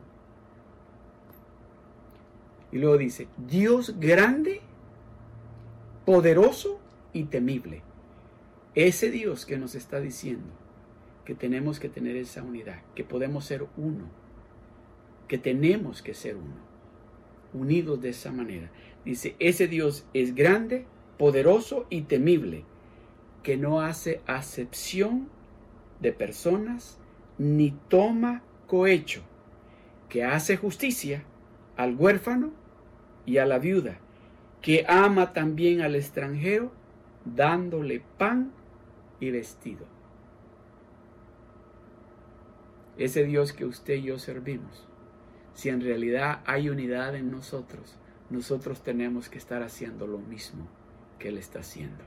[2.72, 4.62] Y luego dice, Dios grande,
[6.06, 6.80] poderoso
[7.14, 7.82] y temible.
[8.76, 10.48] Ese Dios que nos está diciendo
[11.26, 14.06] que tenemos que tener esa unidad, que podemos ser uno
[15.28, 16.68] que tenemos que ser uno.
[17.54, 18.70] unidos de esa manera.
[19.06, 20.86] Dice, ese Dios es grande,
[21.18, 22.66] poderoso y temible,
[23.42, 25.30] que no hace acepción
[26.02, 27.00] de personas
[27.38, 29.22] ni toma cohecho,
[30.10, 31.24] que hace justicia
[31.78, 32.52] al huérfano
[33.26, 34.00] y a la viuda,
[34.62, 36.72] que ama también al extranjero,
[37.24, 38.52] dándole pan
[39.20, 39.86] y vestido.
[42.98, 44.88] Ese Dios que usted y yo servimos,
[45.58, 47.98] si en realidad hay unidad en nosotros,
[48.30, 50.68] nosotros tenemos que estar haciendo lo mismo
[51.18, 52.04] que Él está haciendo.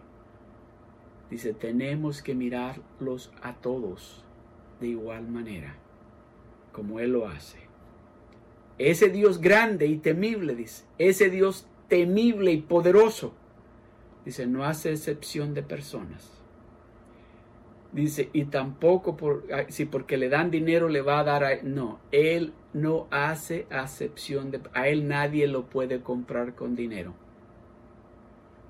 [1.28, 4.24] Dice, tenemos que mirarlos a todos
[4.80, 5.74] de igual manera,
[6.70, 7.58] como Él lo hace.
[8.78, 13.34] Ese Dios grande y temible, dice, ese Dios temible y poderoso,
[14.24, 16.39] dice, no hace excepción de personas.
[17.92, 21.98] Dice, y tampoco por, si porque le dan dinero le va a dar a No,
[22.12, 24.60] Él no hace acepción de...
[24.74, 27.14] A Él nadie lo puede comprar con dinero.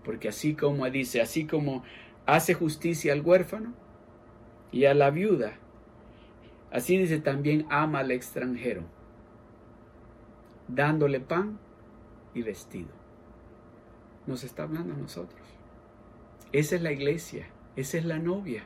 [0.04, 1.84] Porque así como dice, así como
[2.24, 3.74] hace justicia al huérfano
[4.72, 5.58] y a la viuda,
[6.70, 8.84] así dice también ama al extranjero,
[10.68, 11.58] dándole pan
[12.32, 12.88] y vestido.
[14.26, 15.40] Nos está hablando a nosotros.
[16.52, 17.46] Esa es la iglesia,
[17.76, 18.64] esa es la novia.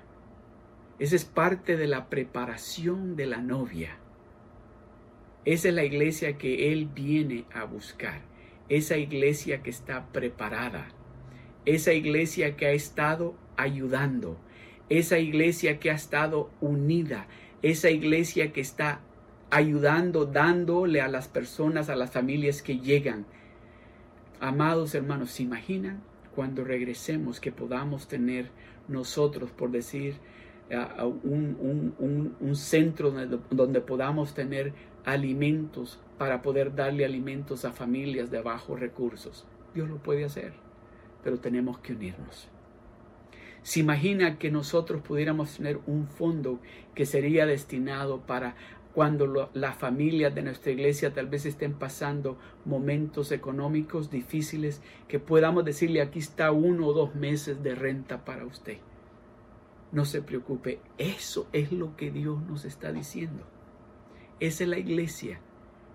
[0.98, 3.96] Esa es parte de la preparación de la novia.
[5.44, 8.22] Esa es la iglesia que Él viene a buscar.
[8.68, 10.88] Esa iglesia que está preparada.
[11.66, 14.38] Esa iglesia que ha estado ayudando.
[14.88, 17.26] Esa iglesia que ha estado unida.
[17.62, 19.00] Esa iglesia que está
[19.50, 23.26] ayudando, dándole a las personas, a las familias que llegan.
[24.40, 26.02] Amados hermanos, ¿se imaginan
[26.34, 28.50] cuando regresemos que podamos tener
[28.88, 30.16] nosotros, por decir,
[30.70, 34.72] un, un, centro donde, donde podamos tener
[35.04, 39.46] alimentos para poder darle alimentos a familias de bajos recursos.
[39.74, 40.52] Dios lo puede hacer,
[41.22, 42.48] pero tenemos que unirnos.
[43.62, 46.60] Se imagina que nosotros pudiéramos tener un fondo
[46.94, 48.56] que sería destinado para
[48.92, 55.64] cuando las familias de nuestra iglesia tal vez estén pasando momentos económicos difíciles, que podamos
[55.64, 58.78] decirle aquí está uno o dos meses de renta para usted.
[59.94, 63.44] No se preocupe, eso es lo que Dios nos está diciendo.
[64.40, 65.38] Esa es la iglesia,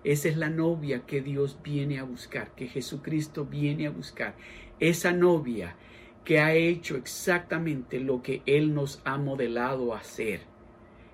[0.06, 4.36] esa es la novia que Dios viene a buscar, que Jesucristo viene a buscar.
[4.80, 5.76] Esa novia
[6.24, 10.44] que ha hecho exactamente lo que Él nos ha modelado a hacer.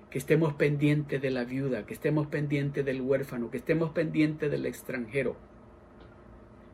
[0.08, 4.64] Que estemos pendientes de la viuda, que estemos pendientes del huérfano, que estemos pendientes del
[4.64, 5.34] extranjero.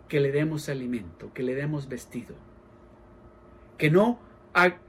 [0.09, 2.35] Que le demos alimento, que le demos vestido.
[3.79, 4.31] Que no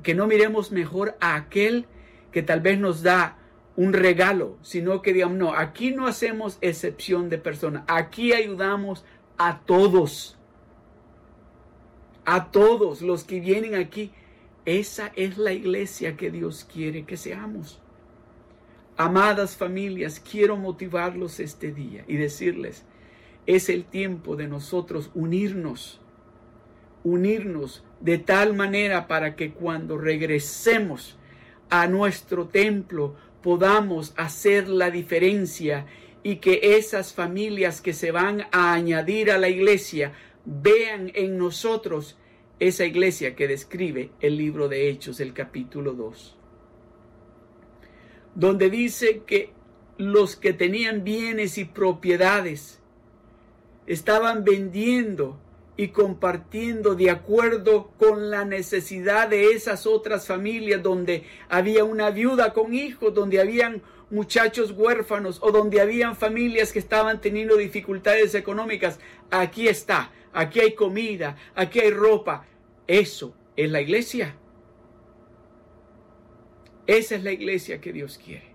[0.02, 1.86] que no miremos mejor a aquel
[2.32, 3.38] que tal vez nos da
[3.76, 9.04] un regalo, sino que digamos, no, aquí no hacemos excepción de personas, aquí ayudamos
[9.38, 10.38] a todos,
[12.26, 14.12] a todos los que vienen aquí.
[14.66, 17.82] Esa es la iglesia que Dios quiere que seamos.
[18.96, 22.86] Amadas familias, quiero motivarlos este día y decirles,
[23.46, 26.00] es el tiempo de nosotros unirnos,
[27.04, 31.18] unirnos de tal manera para que cuando regresemos
[31.70, 35.86] a nuestro templo podamos hacer la diferencia
[36.24, 40.14] y que esas familias que se van a añadir a la iglesia
[40.46, 42.18] vean en nosotros
[42.60, 46.38] esa iglesia que describe el libro de Hechos, el capítulo 2,
[48.36, 49.52] donde dice que
[49.98, 52.80] los que tenían bienes y propiedades
[53.86, 55.40] estaban vendiendo
[55.76, 62.54] y compartiendo de acuerdo con la necesidad de esas otras familias donde había una viuda
[62.54, 69.00] con hijos, donde habían muchachos huérfanos o donde habían familias que estaban teniendo dificultades económicas.
[69.32, 72.46] Aquí está, aquí hay comida, aquí hay ropa.
[72.86, 74.36] Eso es la iglesia.
[76.86, 78.54] Esa es la iglesia que Dios quiere.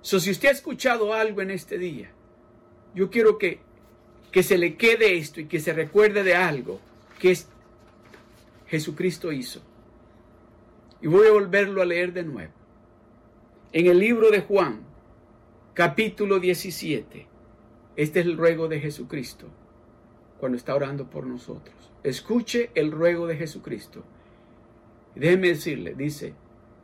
[0.00, 2.10] So, si usted ha escuchado algo en este día,
[2.94, 3.60] yo quiero que
[4.32, 6.80] que se le quede esto y que se recuerde de algo
[7.18, 7.36] que
[8.66, 9.60] Jesucristo hizo.
[11.02, 12.52] Y voy a volverlo a leer de nuevo.
[13.72, 14.80] En el libro de Juan,
[15.74, 17.26] capítulo 17,
[17.96, 19.46] este es el ruego de Jesucristo
[20.40, 21.92] cuando está orando por nosotros.
[22.02, 24.02] Escuche el ruego de Jesucristo.
[25.14, 26.34] Déjeme decirle, dice,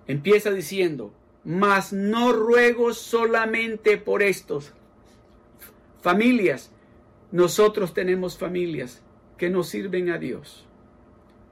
[0.06, 4.72] empieza diciendo, mas no ruego solamente por estos
[6.02, 6.70] familias,
[7.30, 9.02] nosotros tenemos familias
[9.36, 10.66] que nos sirven a Dios.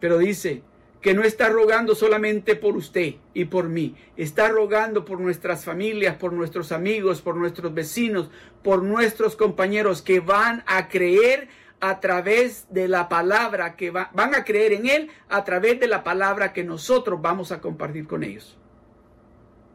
[0.00, 0.62] Pero dice,
[1.00, 6.16] que no está rogando solamente por usted y por mí, está rogando por nuestras familias,
[6.16, 8.28] por nuestros amigos, por nuestros vecinos,
[8.64, 11.48] por nuestros compañeros que van a creer
[11.78, 16.02] a través de la palabra que van a creer en Él a través de la
[16.02, 18.56] palabra que nosotros vamos a compartir con ellos.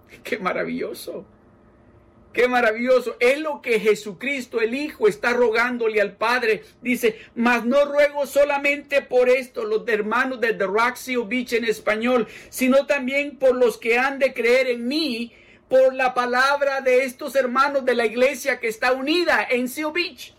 [0.23, 1.25] Qué maravilloso.
[2.33, 3.17] Qué maravilloso.
[3.19, 6.63] Es lo que Jesucristo, el Hijo, está rogándole al Padre.
[6.81, 10.67] Dice, mas no ruego solamente por esto, los hermanos de The
[11.25, 15.33] Beach en español, sino también por los que han de creer en mí,
[15.67, 20.33] por la palabra de estos hermanos de la iglesia que está unida en Seal Beach.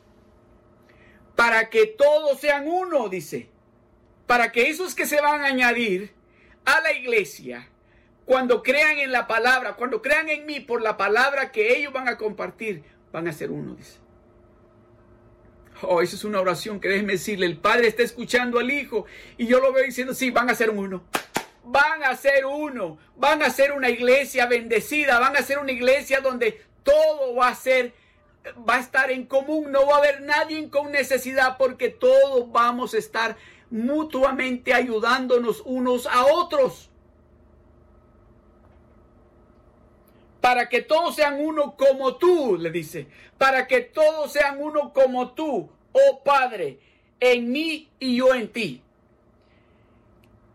[1.36, 3.48] Para que todos sean uno, dice.
[4.26, 6.12] Para que esos que se van a añadir
[6.64, 7.68] a la iglesia
[8.24, 12.08] cuando crean en la palabra, cuando crean en mí por la palabra que ellos van
[12.08, 13.98] a compartir, van a ser uno, dice.
[15.82, 19.06] Oh, esa es una oración que déjeme decirle, el Padre está escuchando al Hijo
[19.36, 21.02] y yo lo veo diciendo, sí, van a ser uno.
[21.64, 26.20] Van a ser uno, van a ser una iglesia bendecida, van a ser una iglesia
[26.20, 27.94] donde todo va a ser,
[28.68, 32.94] va a estar en común, no va a haber nadie con necesidad porque todos vamos
[32.94, 33.36] a estar
[33.70, 36.91] mutuamente ayudándonos unos a otros.
[40.42, 43.06] Para que todos sean uno como tú, le dice,
[43.38, 46.80] para que todos sean uno como tú, oh Padre,
[47.20, 48.82] en mí y yo en ti.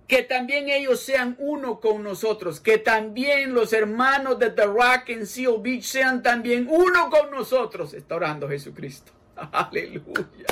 [0.05, 5.25] Que también ellos sean uno con nosotros, que también los hermanos de The Rock en
[5.25, 7.93] Seal Beach sean también uno con nosotros.
[7.93, 9.13] Está orando Jesucristo.
[9.53, 10.47] Aleluya.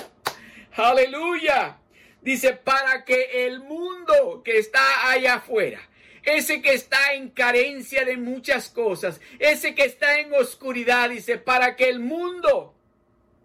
[0.75, 1.77] Aleluya.
[2.21, 5.81] Dice, para que el mundo que está allá afuera,
[6.26, 11.76] ese que está en carencia de muchas cosas, ese que está en oscuridad, dice, para
[11.76, 12.73] que el mundo,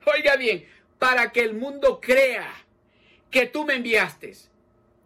[0.07, 0.67] oiga bien,
[0.99, 2.51] para que el mundo crea
[3.31, 4.35] que tú me enviaste.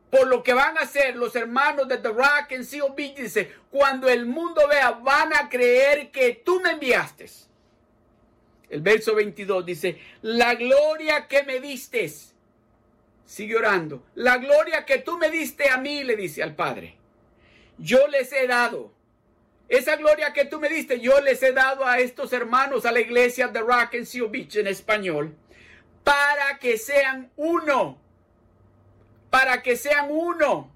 [0.09, 4.09] Por lo que van a hacer los hermanos de The Rock Seal Beach, dice, cuando
[4.09, 7.27] el mundo vea, van a creer que tú me enviaste.
[8.71, 12.09] El verso 22 dice, la gloria que me diste,
[13.25, 17.04] sigue orando, la gloria que tú me diste a mí, le dice al Padre
[17.79, 18.93] yo les he dado.
[19.69, 23.01] Esa gloria que tú me diste, yo les he dado a estos hermanos, a la
[23.01, 25.35] iglesia de Rock and Seal Beach en español,
[26.03, 27.99] para que sean uno.
[29.31, 30.71] Para que sean uno.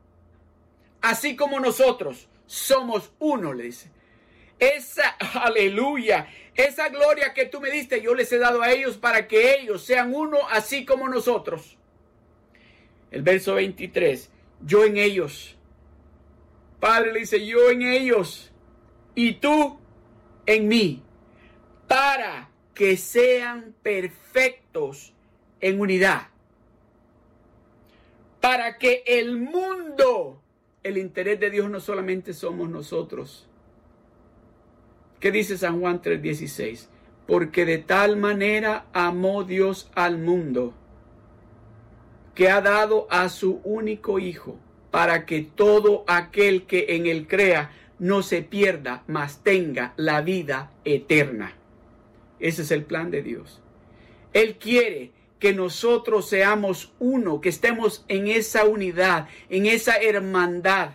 [1.00, 3.70] Así como nosotros somos uno, le.
[4.58, 9.28] Esa, aleluya, esa gloria que tú me diste, yo les he dado a ellos para
[9.28, 11.76] que ellos sean uno, así como nosotros.
[13.10, 14.30] El verso 23,
[14.62, 15.57] yo en ellos
[16.80, 18.52] Padre le dice, yo en ellos
[19.14, 19.78] y tú
[20.46, 21.02] en mí,
[21.88, 25.12] para que sean perfectos
[25.60, 26.28] en unidad.
[28.40, 30.40] Para que el mundo,
[30.84, 33.48] el interés de Dios no solamente somos nosotros.
[35.18, 36.88] ¿Qué dice San Juan 3:16?
[37.26, 40.74] Porque de tal manera amó Dios al mundo
[42.36, 44.60] que ha dado a su único Hijo
[44.90, 50.70] para que todo aquel que en él crea no se pierda, mas tenga la vida
[50.84, 51.54] eterna.
[52.38, 53.60] Ese es el plan de Dios.
[54.32, 60.90] Él quiere que nosotros seamos uno, que estemos en esa unidad, en esa hermandad,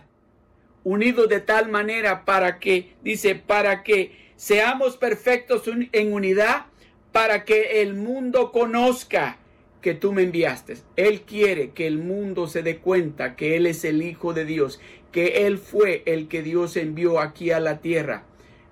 [0.82, 6.66] unidos de tal manera para que, dice, para que seamos perfectos en unidad,
[7.12, 9.38] para que el mundo conozca
[9.84, 10.78] que tú me enviaste.
[10.96, 14.80] Él quiere que el mundo se dé cuenta que Él es el Hijo de Dios,
[15.12, 18.24] que Él fue el que Dios envió aquí a la tierra,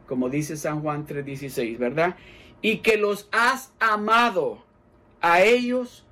[0.06, 2.16] como dice San Juan 3:16, ¿verdad?
[2.62, 4.64] Y que los has amado
[5.20, 6.06] a ellos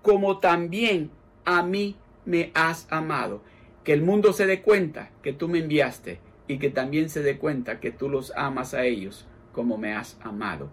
[0.00, 1.10] como también
[1.44, 3.42] a mí me has amado.
[3.84, 7.36] Que el mundo se dé cuenta que tú me enviaste y que también se dé
[7.36, 10.70] cuenta que tú los amas a ellos como me has amado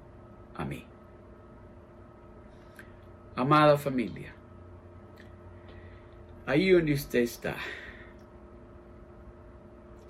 [0.56, 0.86] a mí.
[3.36, 4.32] Amada familia,
[6.46, 7.56] ahí donde usted está,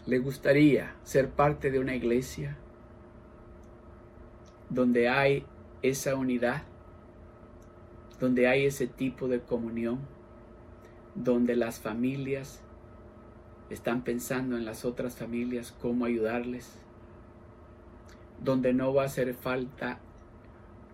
[0.05, 2.57] ¿le gustaría ser parte de una iglesia
[4.69, 5.45] donde hay
[5.81, 6.63] esa unidad,
[8.19, 9.99] donde hay ese tipo de comunión,
[11.15, 12.61] donde las familias
[13.69, 16.77] están pensando en las otras familias, cómo ayudarles,
[18.43, 19.99] donde no va a hacer falta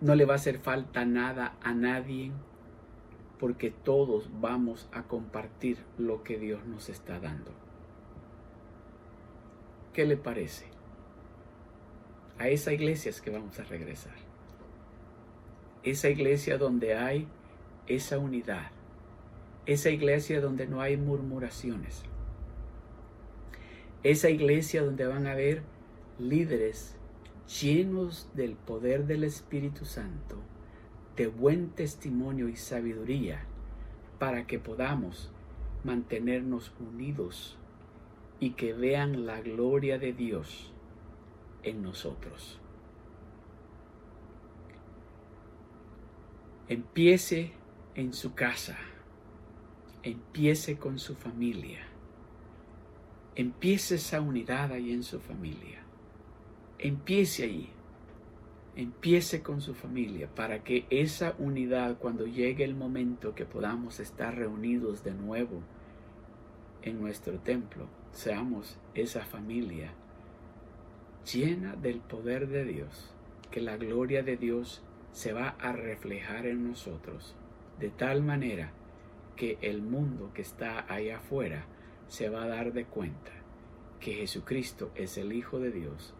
[0.00, 2.32] no le va a hacer falta nada a nadie
[3.38, 7.52] porque todos vamos a compartir lo que Dios nos está dando.
[9.92, 10.66] ¿Qué le parece?
[12.38, 14.14] A esa iglesia es que vamos a regresar.
[15.82, 17.26] Esa iglesia donde hay
[17.86, 18.70] esa unidad.
[19.66, 22.02] Esa iglesia donde no hay murmuraciones.
[24.02, 25.62] Esa iglesia donde van a haber
[26.18, 26.96] líderes
[27.58, 30.36] llenos del poder del Espíritu Santo,
[31.16, 33.44] de buen testimonio y sabiduría,
[34.18, 35.32] para que podamos
[35.82, 37.56] mantenernos unidos
[38.38, 40.72] y que vean la gloria de Dios
[41.62, 42.58] en nosotros.
[46.68, 47.52] Empiece
[47.94, 48.78] en su casa,
[50.02, 51.84] empiece con su familia,
[53.34, 55.82] empiece esa unidad ahí en su familia,
[56.82, 57.68] empiece allí,
[58.74, 64.34] empiece con su familia para que esa unidad cuando llegue el momento que podamos estar
[64.34, 65.60] reunidos de nuevo
[66.82, 69.92] en nuestro templo, seamos esa familia
[71.30, 73.14] llena del poder de Dios,
[73.50, 77.36] que la gloria de Dios se va a reflejar en nosotros,
[77.78, 78.72] de tal manera
[79.36, 81.66] que el mundo que está allá afuera
[82.08, 83.32] se va a dar de cuenta
[84.00, 86.14] que Jesucristo es el Hijo de Dios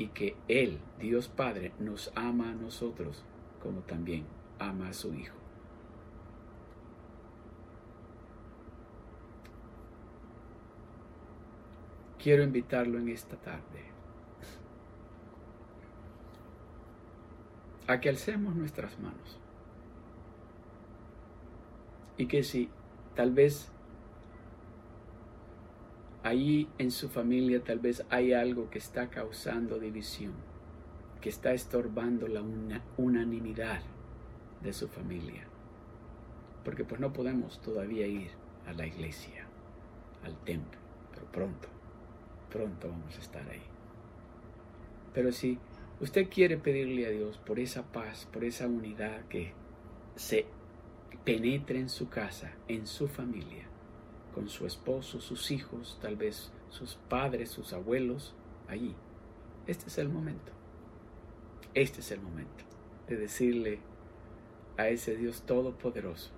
[0.00, 3.22] y que Él, Dios Padre, nos ama a nosotros
[3.62, 4.24] como también
[4.58, 5.36] ama a su Hijo.
[12.18, 13.84] Quiero invitarlo en esta tarde
[17.86, 19.38] a que alcemos nuestras manos.
[22.16, 22.70] Y que si
[23.14, 23.70] tal vez
[26.22, 30.32] ahí en su familia tal vez hay algo que está causando división,
[31.20, 32.42] que está estorbando la
[32.96, 33.82] unanimidad
[34.62, 35.46] de su familia.
[36.64, 38.30] Porque pues no podemos todavía ir
[38.66, 39.46] a la iglesia,
[40.24, 40.78] al templo,
[41.12, 41.68] pero pronto,
[42.50, 43.62] pronto vamos a estar ahí.
[45.12, 45.58] Pero si
[46.00, 49.52] Usted quiere pedirle a Dios por esa paz, por esa unidad que
[50.16, 50.46] se
[51.26, 53.66] penetre en su casa, en su familia,
[54.30, 58.34] con su esposo, sus hijos, tal vez sus padres, sus abuelos,
[58.68, 58.94] allí.
[59.66, 60.52] Este es el momento.
[61.74, 62.64] Este es el momento
[63.06, 63.80] de decirle
[64.76, 66.30] a ese Dios todopoderoso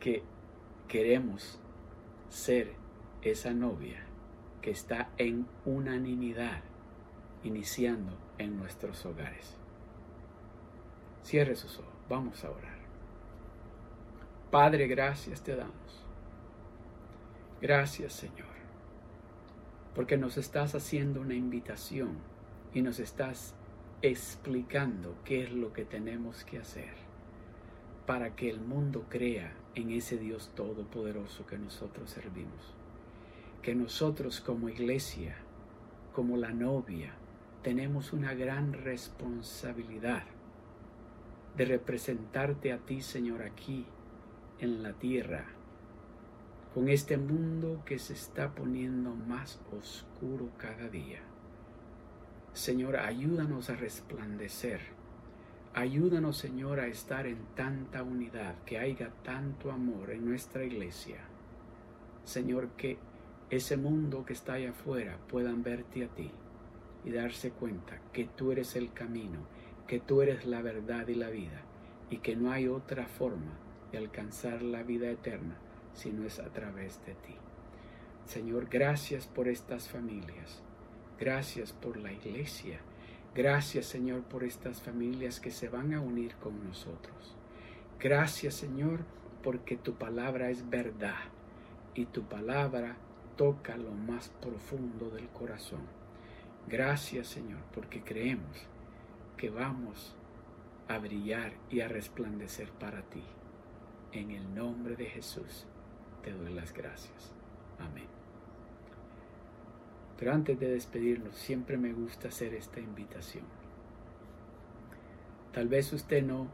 [0.00, 0.22] que
[0.86, 1.58] queremos
[2.28, 2.74] ser
[3.22, 4.04] esa novia
[4.60, 6.62] que está en unanimidad
[7.42, 9.56] iniciando en nuestros hogares.
[11.22, 12.73] Cierre sus ojos, vamos a orar.
[14.54, 16.06] Padre, gracias te damos.
[17.60, 18.54] Gracias Señor,
[19.96, 22.18] porque nos estás haciendo una invitación
[22.72, 23.56] y nos estás
[24.00, 26.94] explicando qué es lo que tenemos que hacer
[28.06, 32.76] para que el mundo crea en ese Dios todopoderoso que nosotros servimos
[33.60, 35.34] que nosotros como iglesia,
[36.12, 37.12] como la novia,
[37.64, 40.22] tenemos una gran responsabilidad
[41.56, 43.84] de representarte a ti, Señor, aquí
[44.64, 45.44] en la tierra,
[46.72, 51.20] con este mundo que se está poniendo más oscuro cada día.
[52.54, 54.80] Señor, ayúdanos a resplandecer.
[55.74, 61.18] Ayúdanos, Señor, a estar en tanta unidad, que haya tanto amor en nuestra iglesia.
[62.24, 62.96] Señor, que
[63.50, 66.30] ese mundo que está allá afuera puedan verte a ti
[67.04, 69.40] y darse cuenta que tú eres el camino,
[69.86, 71.60] que tú eres la verdad y la vida
[72.08, 73.63] y que no hay otra forma
[73.96, 75.56] alcanzar la vida eterna
[75.94, 77.34] si no es a través de ti.
[78.26, 80.62] Señor, gracias por estas familias,
[81.18, 82.80] gracias por la iglesia,
[83.34, 87.36] gracias Señor por estas familias que se van a unir con nosotros.
[88.00, 89.00] Gracias Señor
[89.42, 91.24] porque tu palabra es verdad
[91.94, 92.96] y tu palabra
[93.36, 95.82] toca lo más profundo del corazón.
[96.66, 98.66] Gracias Señor, porque creemos
[99.36, 100.16] que vamos
[100.88, 103.22] a brillar y a resplandecer para ti.
[104.14, 105.66] En el nombre de Jesús
[106.22, 107.32] te doy las gracias.
[107.80, 108.06] Amén.
[110.16, 113.44] Pero antes de despedirnos, siempre me gusta hacer esta invitación.
[115.52, 116.46] Tal vez usted no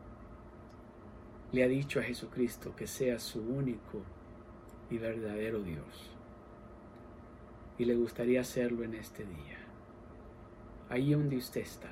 [1.53, 4.05] le ha dicho a Jesucristo que sea su único
[4.89, 6.17] y verdadero Dios
[7.77, 9.59] y le gustaría hacerlo en este día.
[10.89, 11.91] Ahí donde usted está,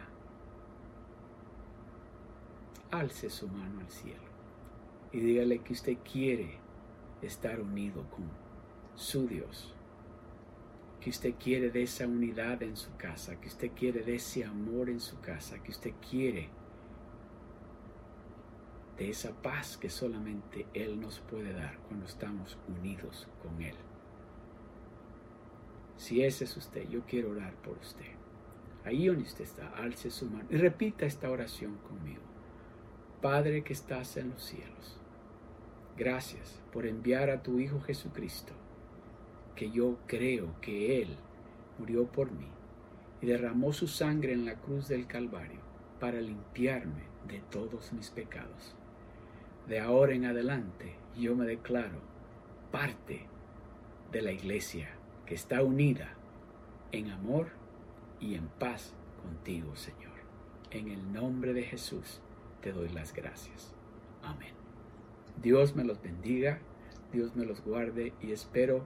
[2.90, 4.27] alce su mano al cielo
[5.12, 6.58] y dígale que usted quiere
[7.22, 8.28] estar unido con
[8.94, 9.74] su Dios,
[11.00, 14.90] que usted quiere de esa unidad en su casa, que usted quiere de ese amor
[14.90, 16.50] en su casa, que usted quiere
[18.98, 23.76] de esa paz que solamente Él nos puede dar cuando estamos unidos con Él.
[25.96, 28.06] Si ese es usted, yo quiero orar por usted.
[28.84, 32.22] Ahí donde usted está, alce su mano y repita esta oración conmigo.
[33.20, 34.96] Padre que estás en los cielos,
[35.96, 38.54] gracias por enviar a tu Hijo Jesucristo
[39.58, 41.16] porque yo creo que Él
[41.80, 42.46] murió por mí
[43.20, 45.58] y derramó su sangre en la cruz del Calvario
[45.98, 48.76] para limpiarme de todos mis pecados.
[49.66, 51.98] De ahora en adelante yo me declaro
[52.70, 53.26] parte
[54.12, 54.90] de la iglesia
[55.26, 56.14] que está unida
[56.92, 57.48] en amor
[58.20, 58.94] y en paz
[59.24, 60.18] contigo, Señor.
[60.70, 62.20] En el nombre de Jesús
[62.68, 63.72] te doy las gracias.
[64.22, 64.52] Amén.
[65.42, 66.58] Dios me los bendiga,
[67.14, 68.84] Dios me los guarde y espero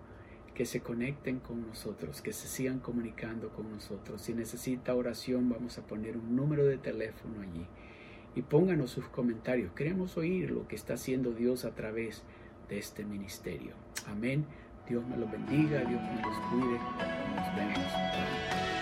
[0.54, 4.22] que se conecten con nosotros, que se sigan comunicando con nosotros.
[4.22, 7.66] Si necesita oración, vamos a poner un número de teléfono allí.
[8.36, 9.72] Y pónganos sus comentarios.
[9.72, 12.22] Queremos oír lo que está haciendo Dios a través
[12.68, 13.72] de este ministerio.
[14.06, 14.46] Amén.
[14.88, 16.78] Dios me los bendiga, Dios me los cuide.
[17.34, 18.81] Nos vemos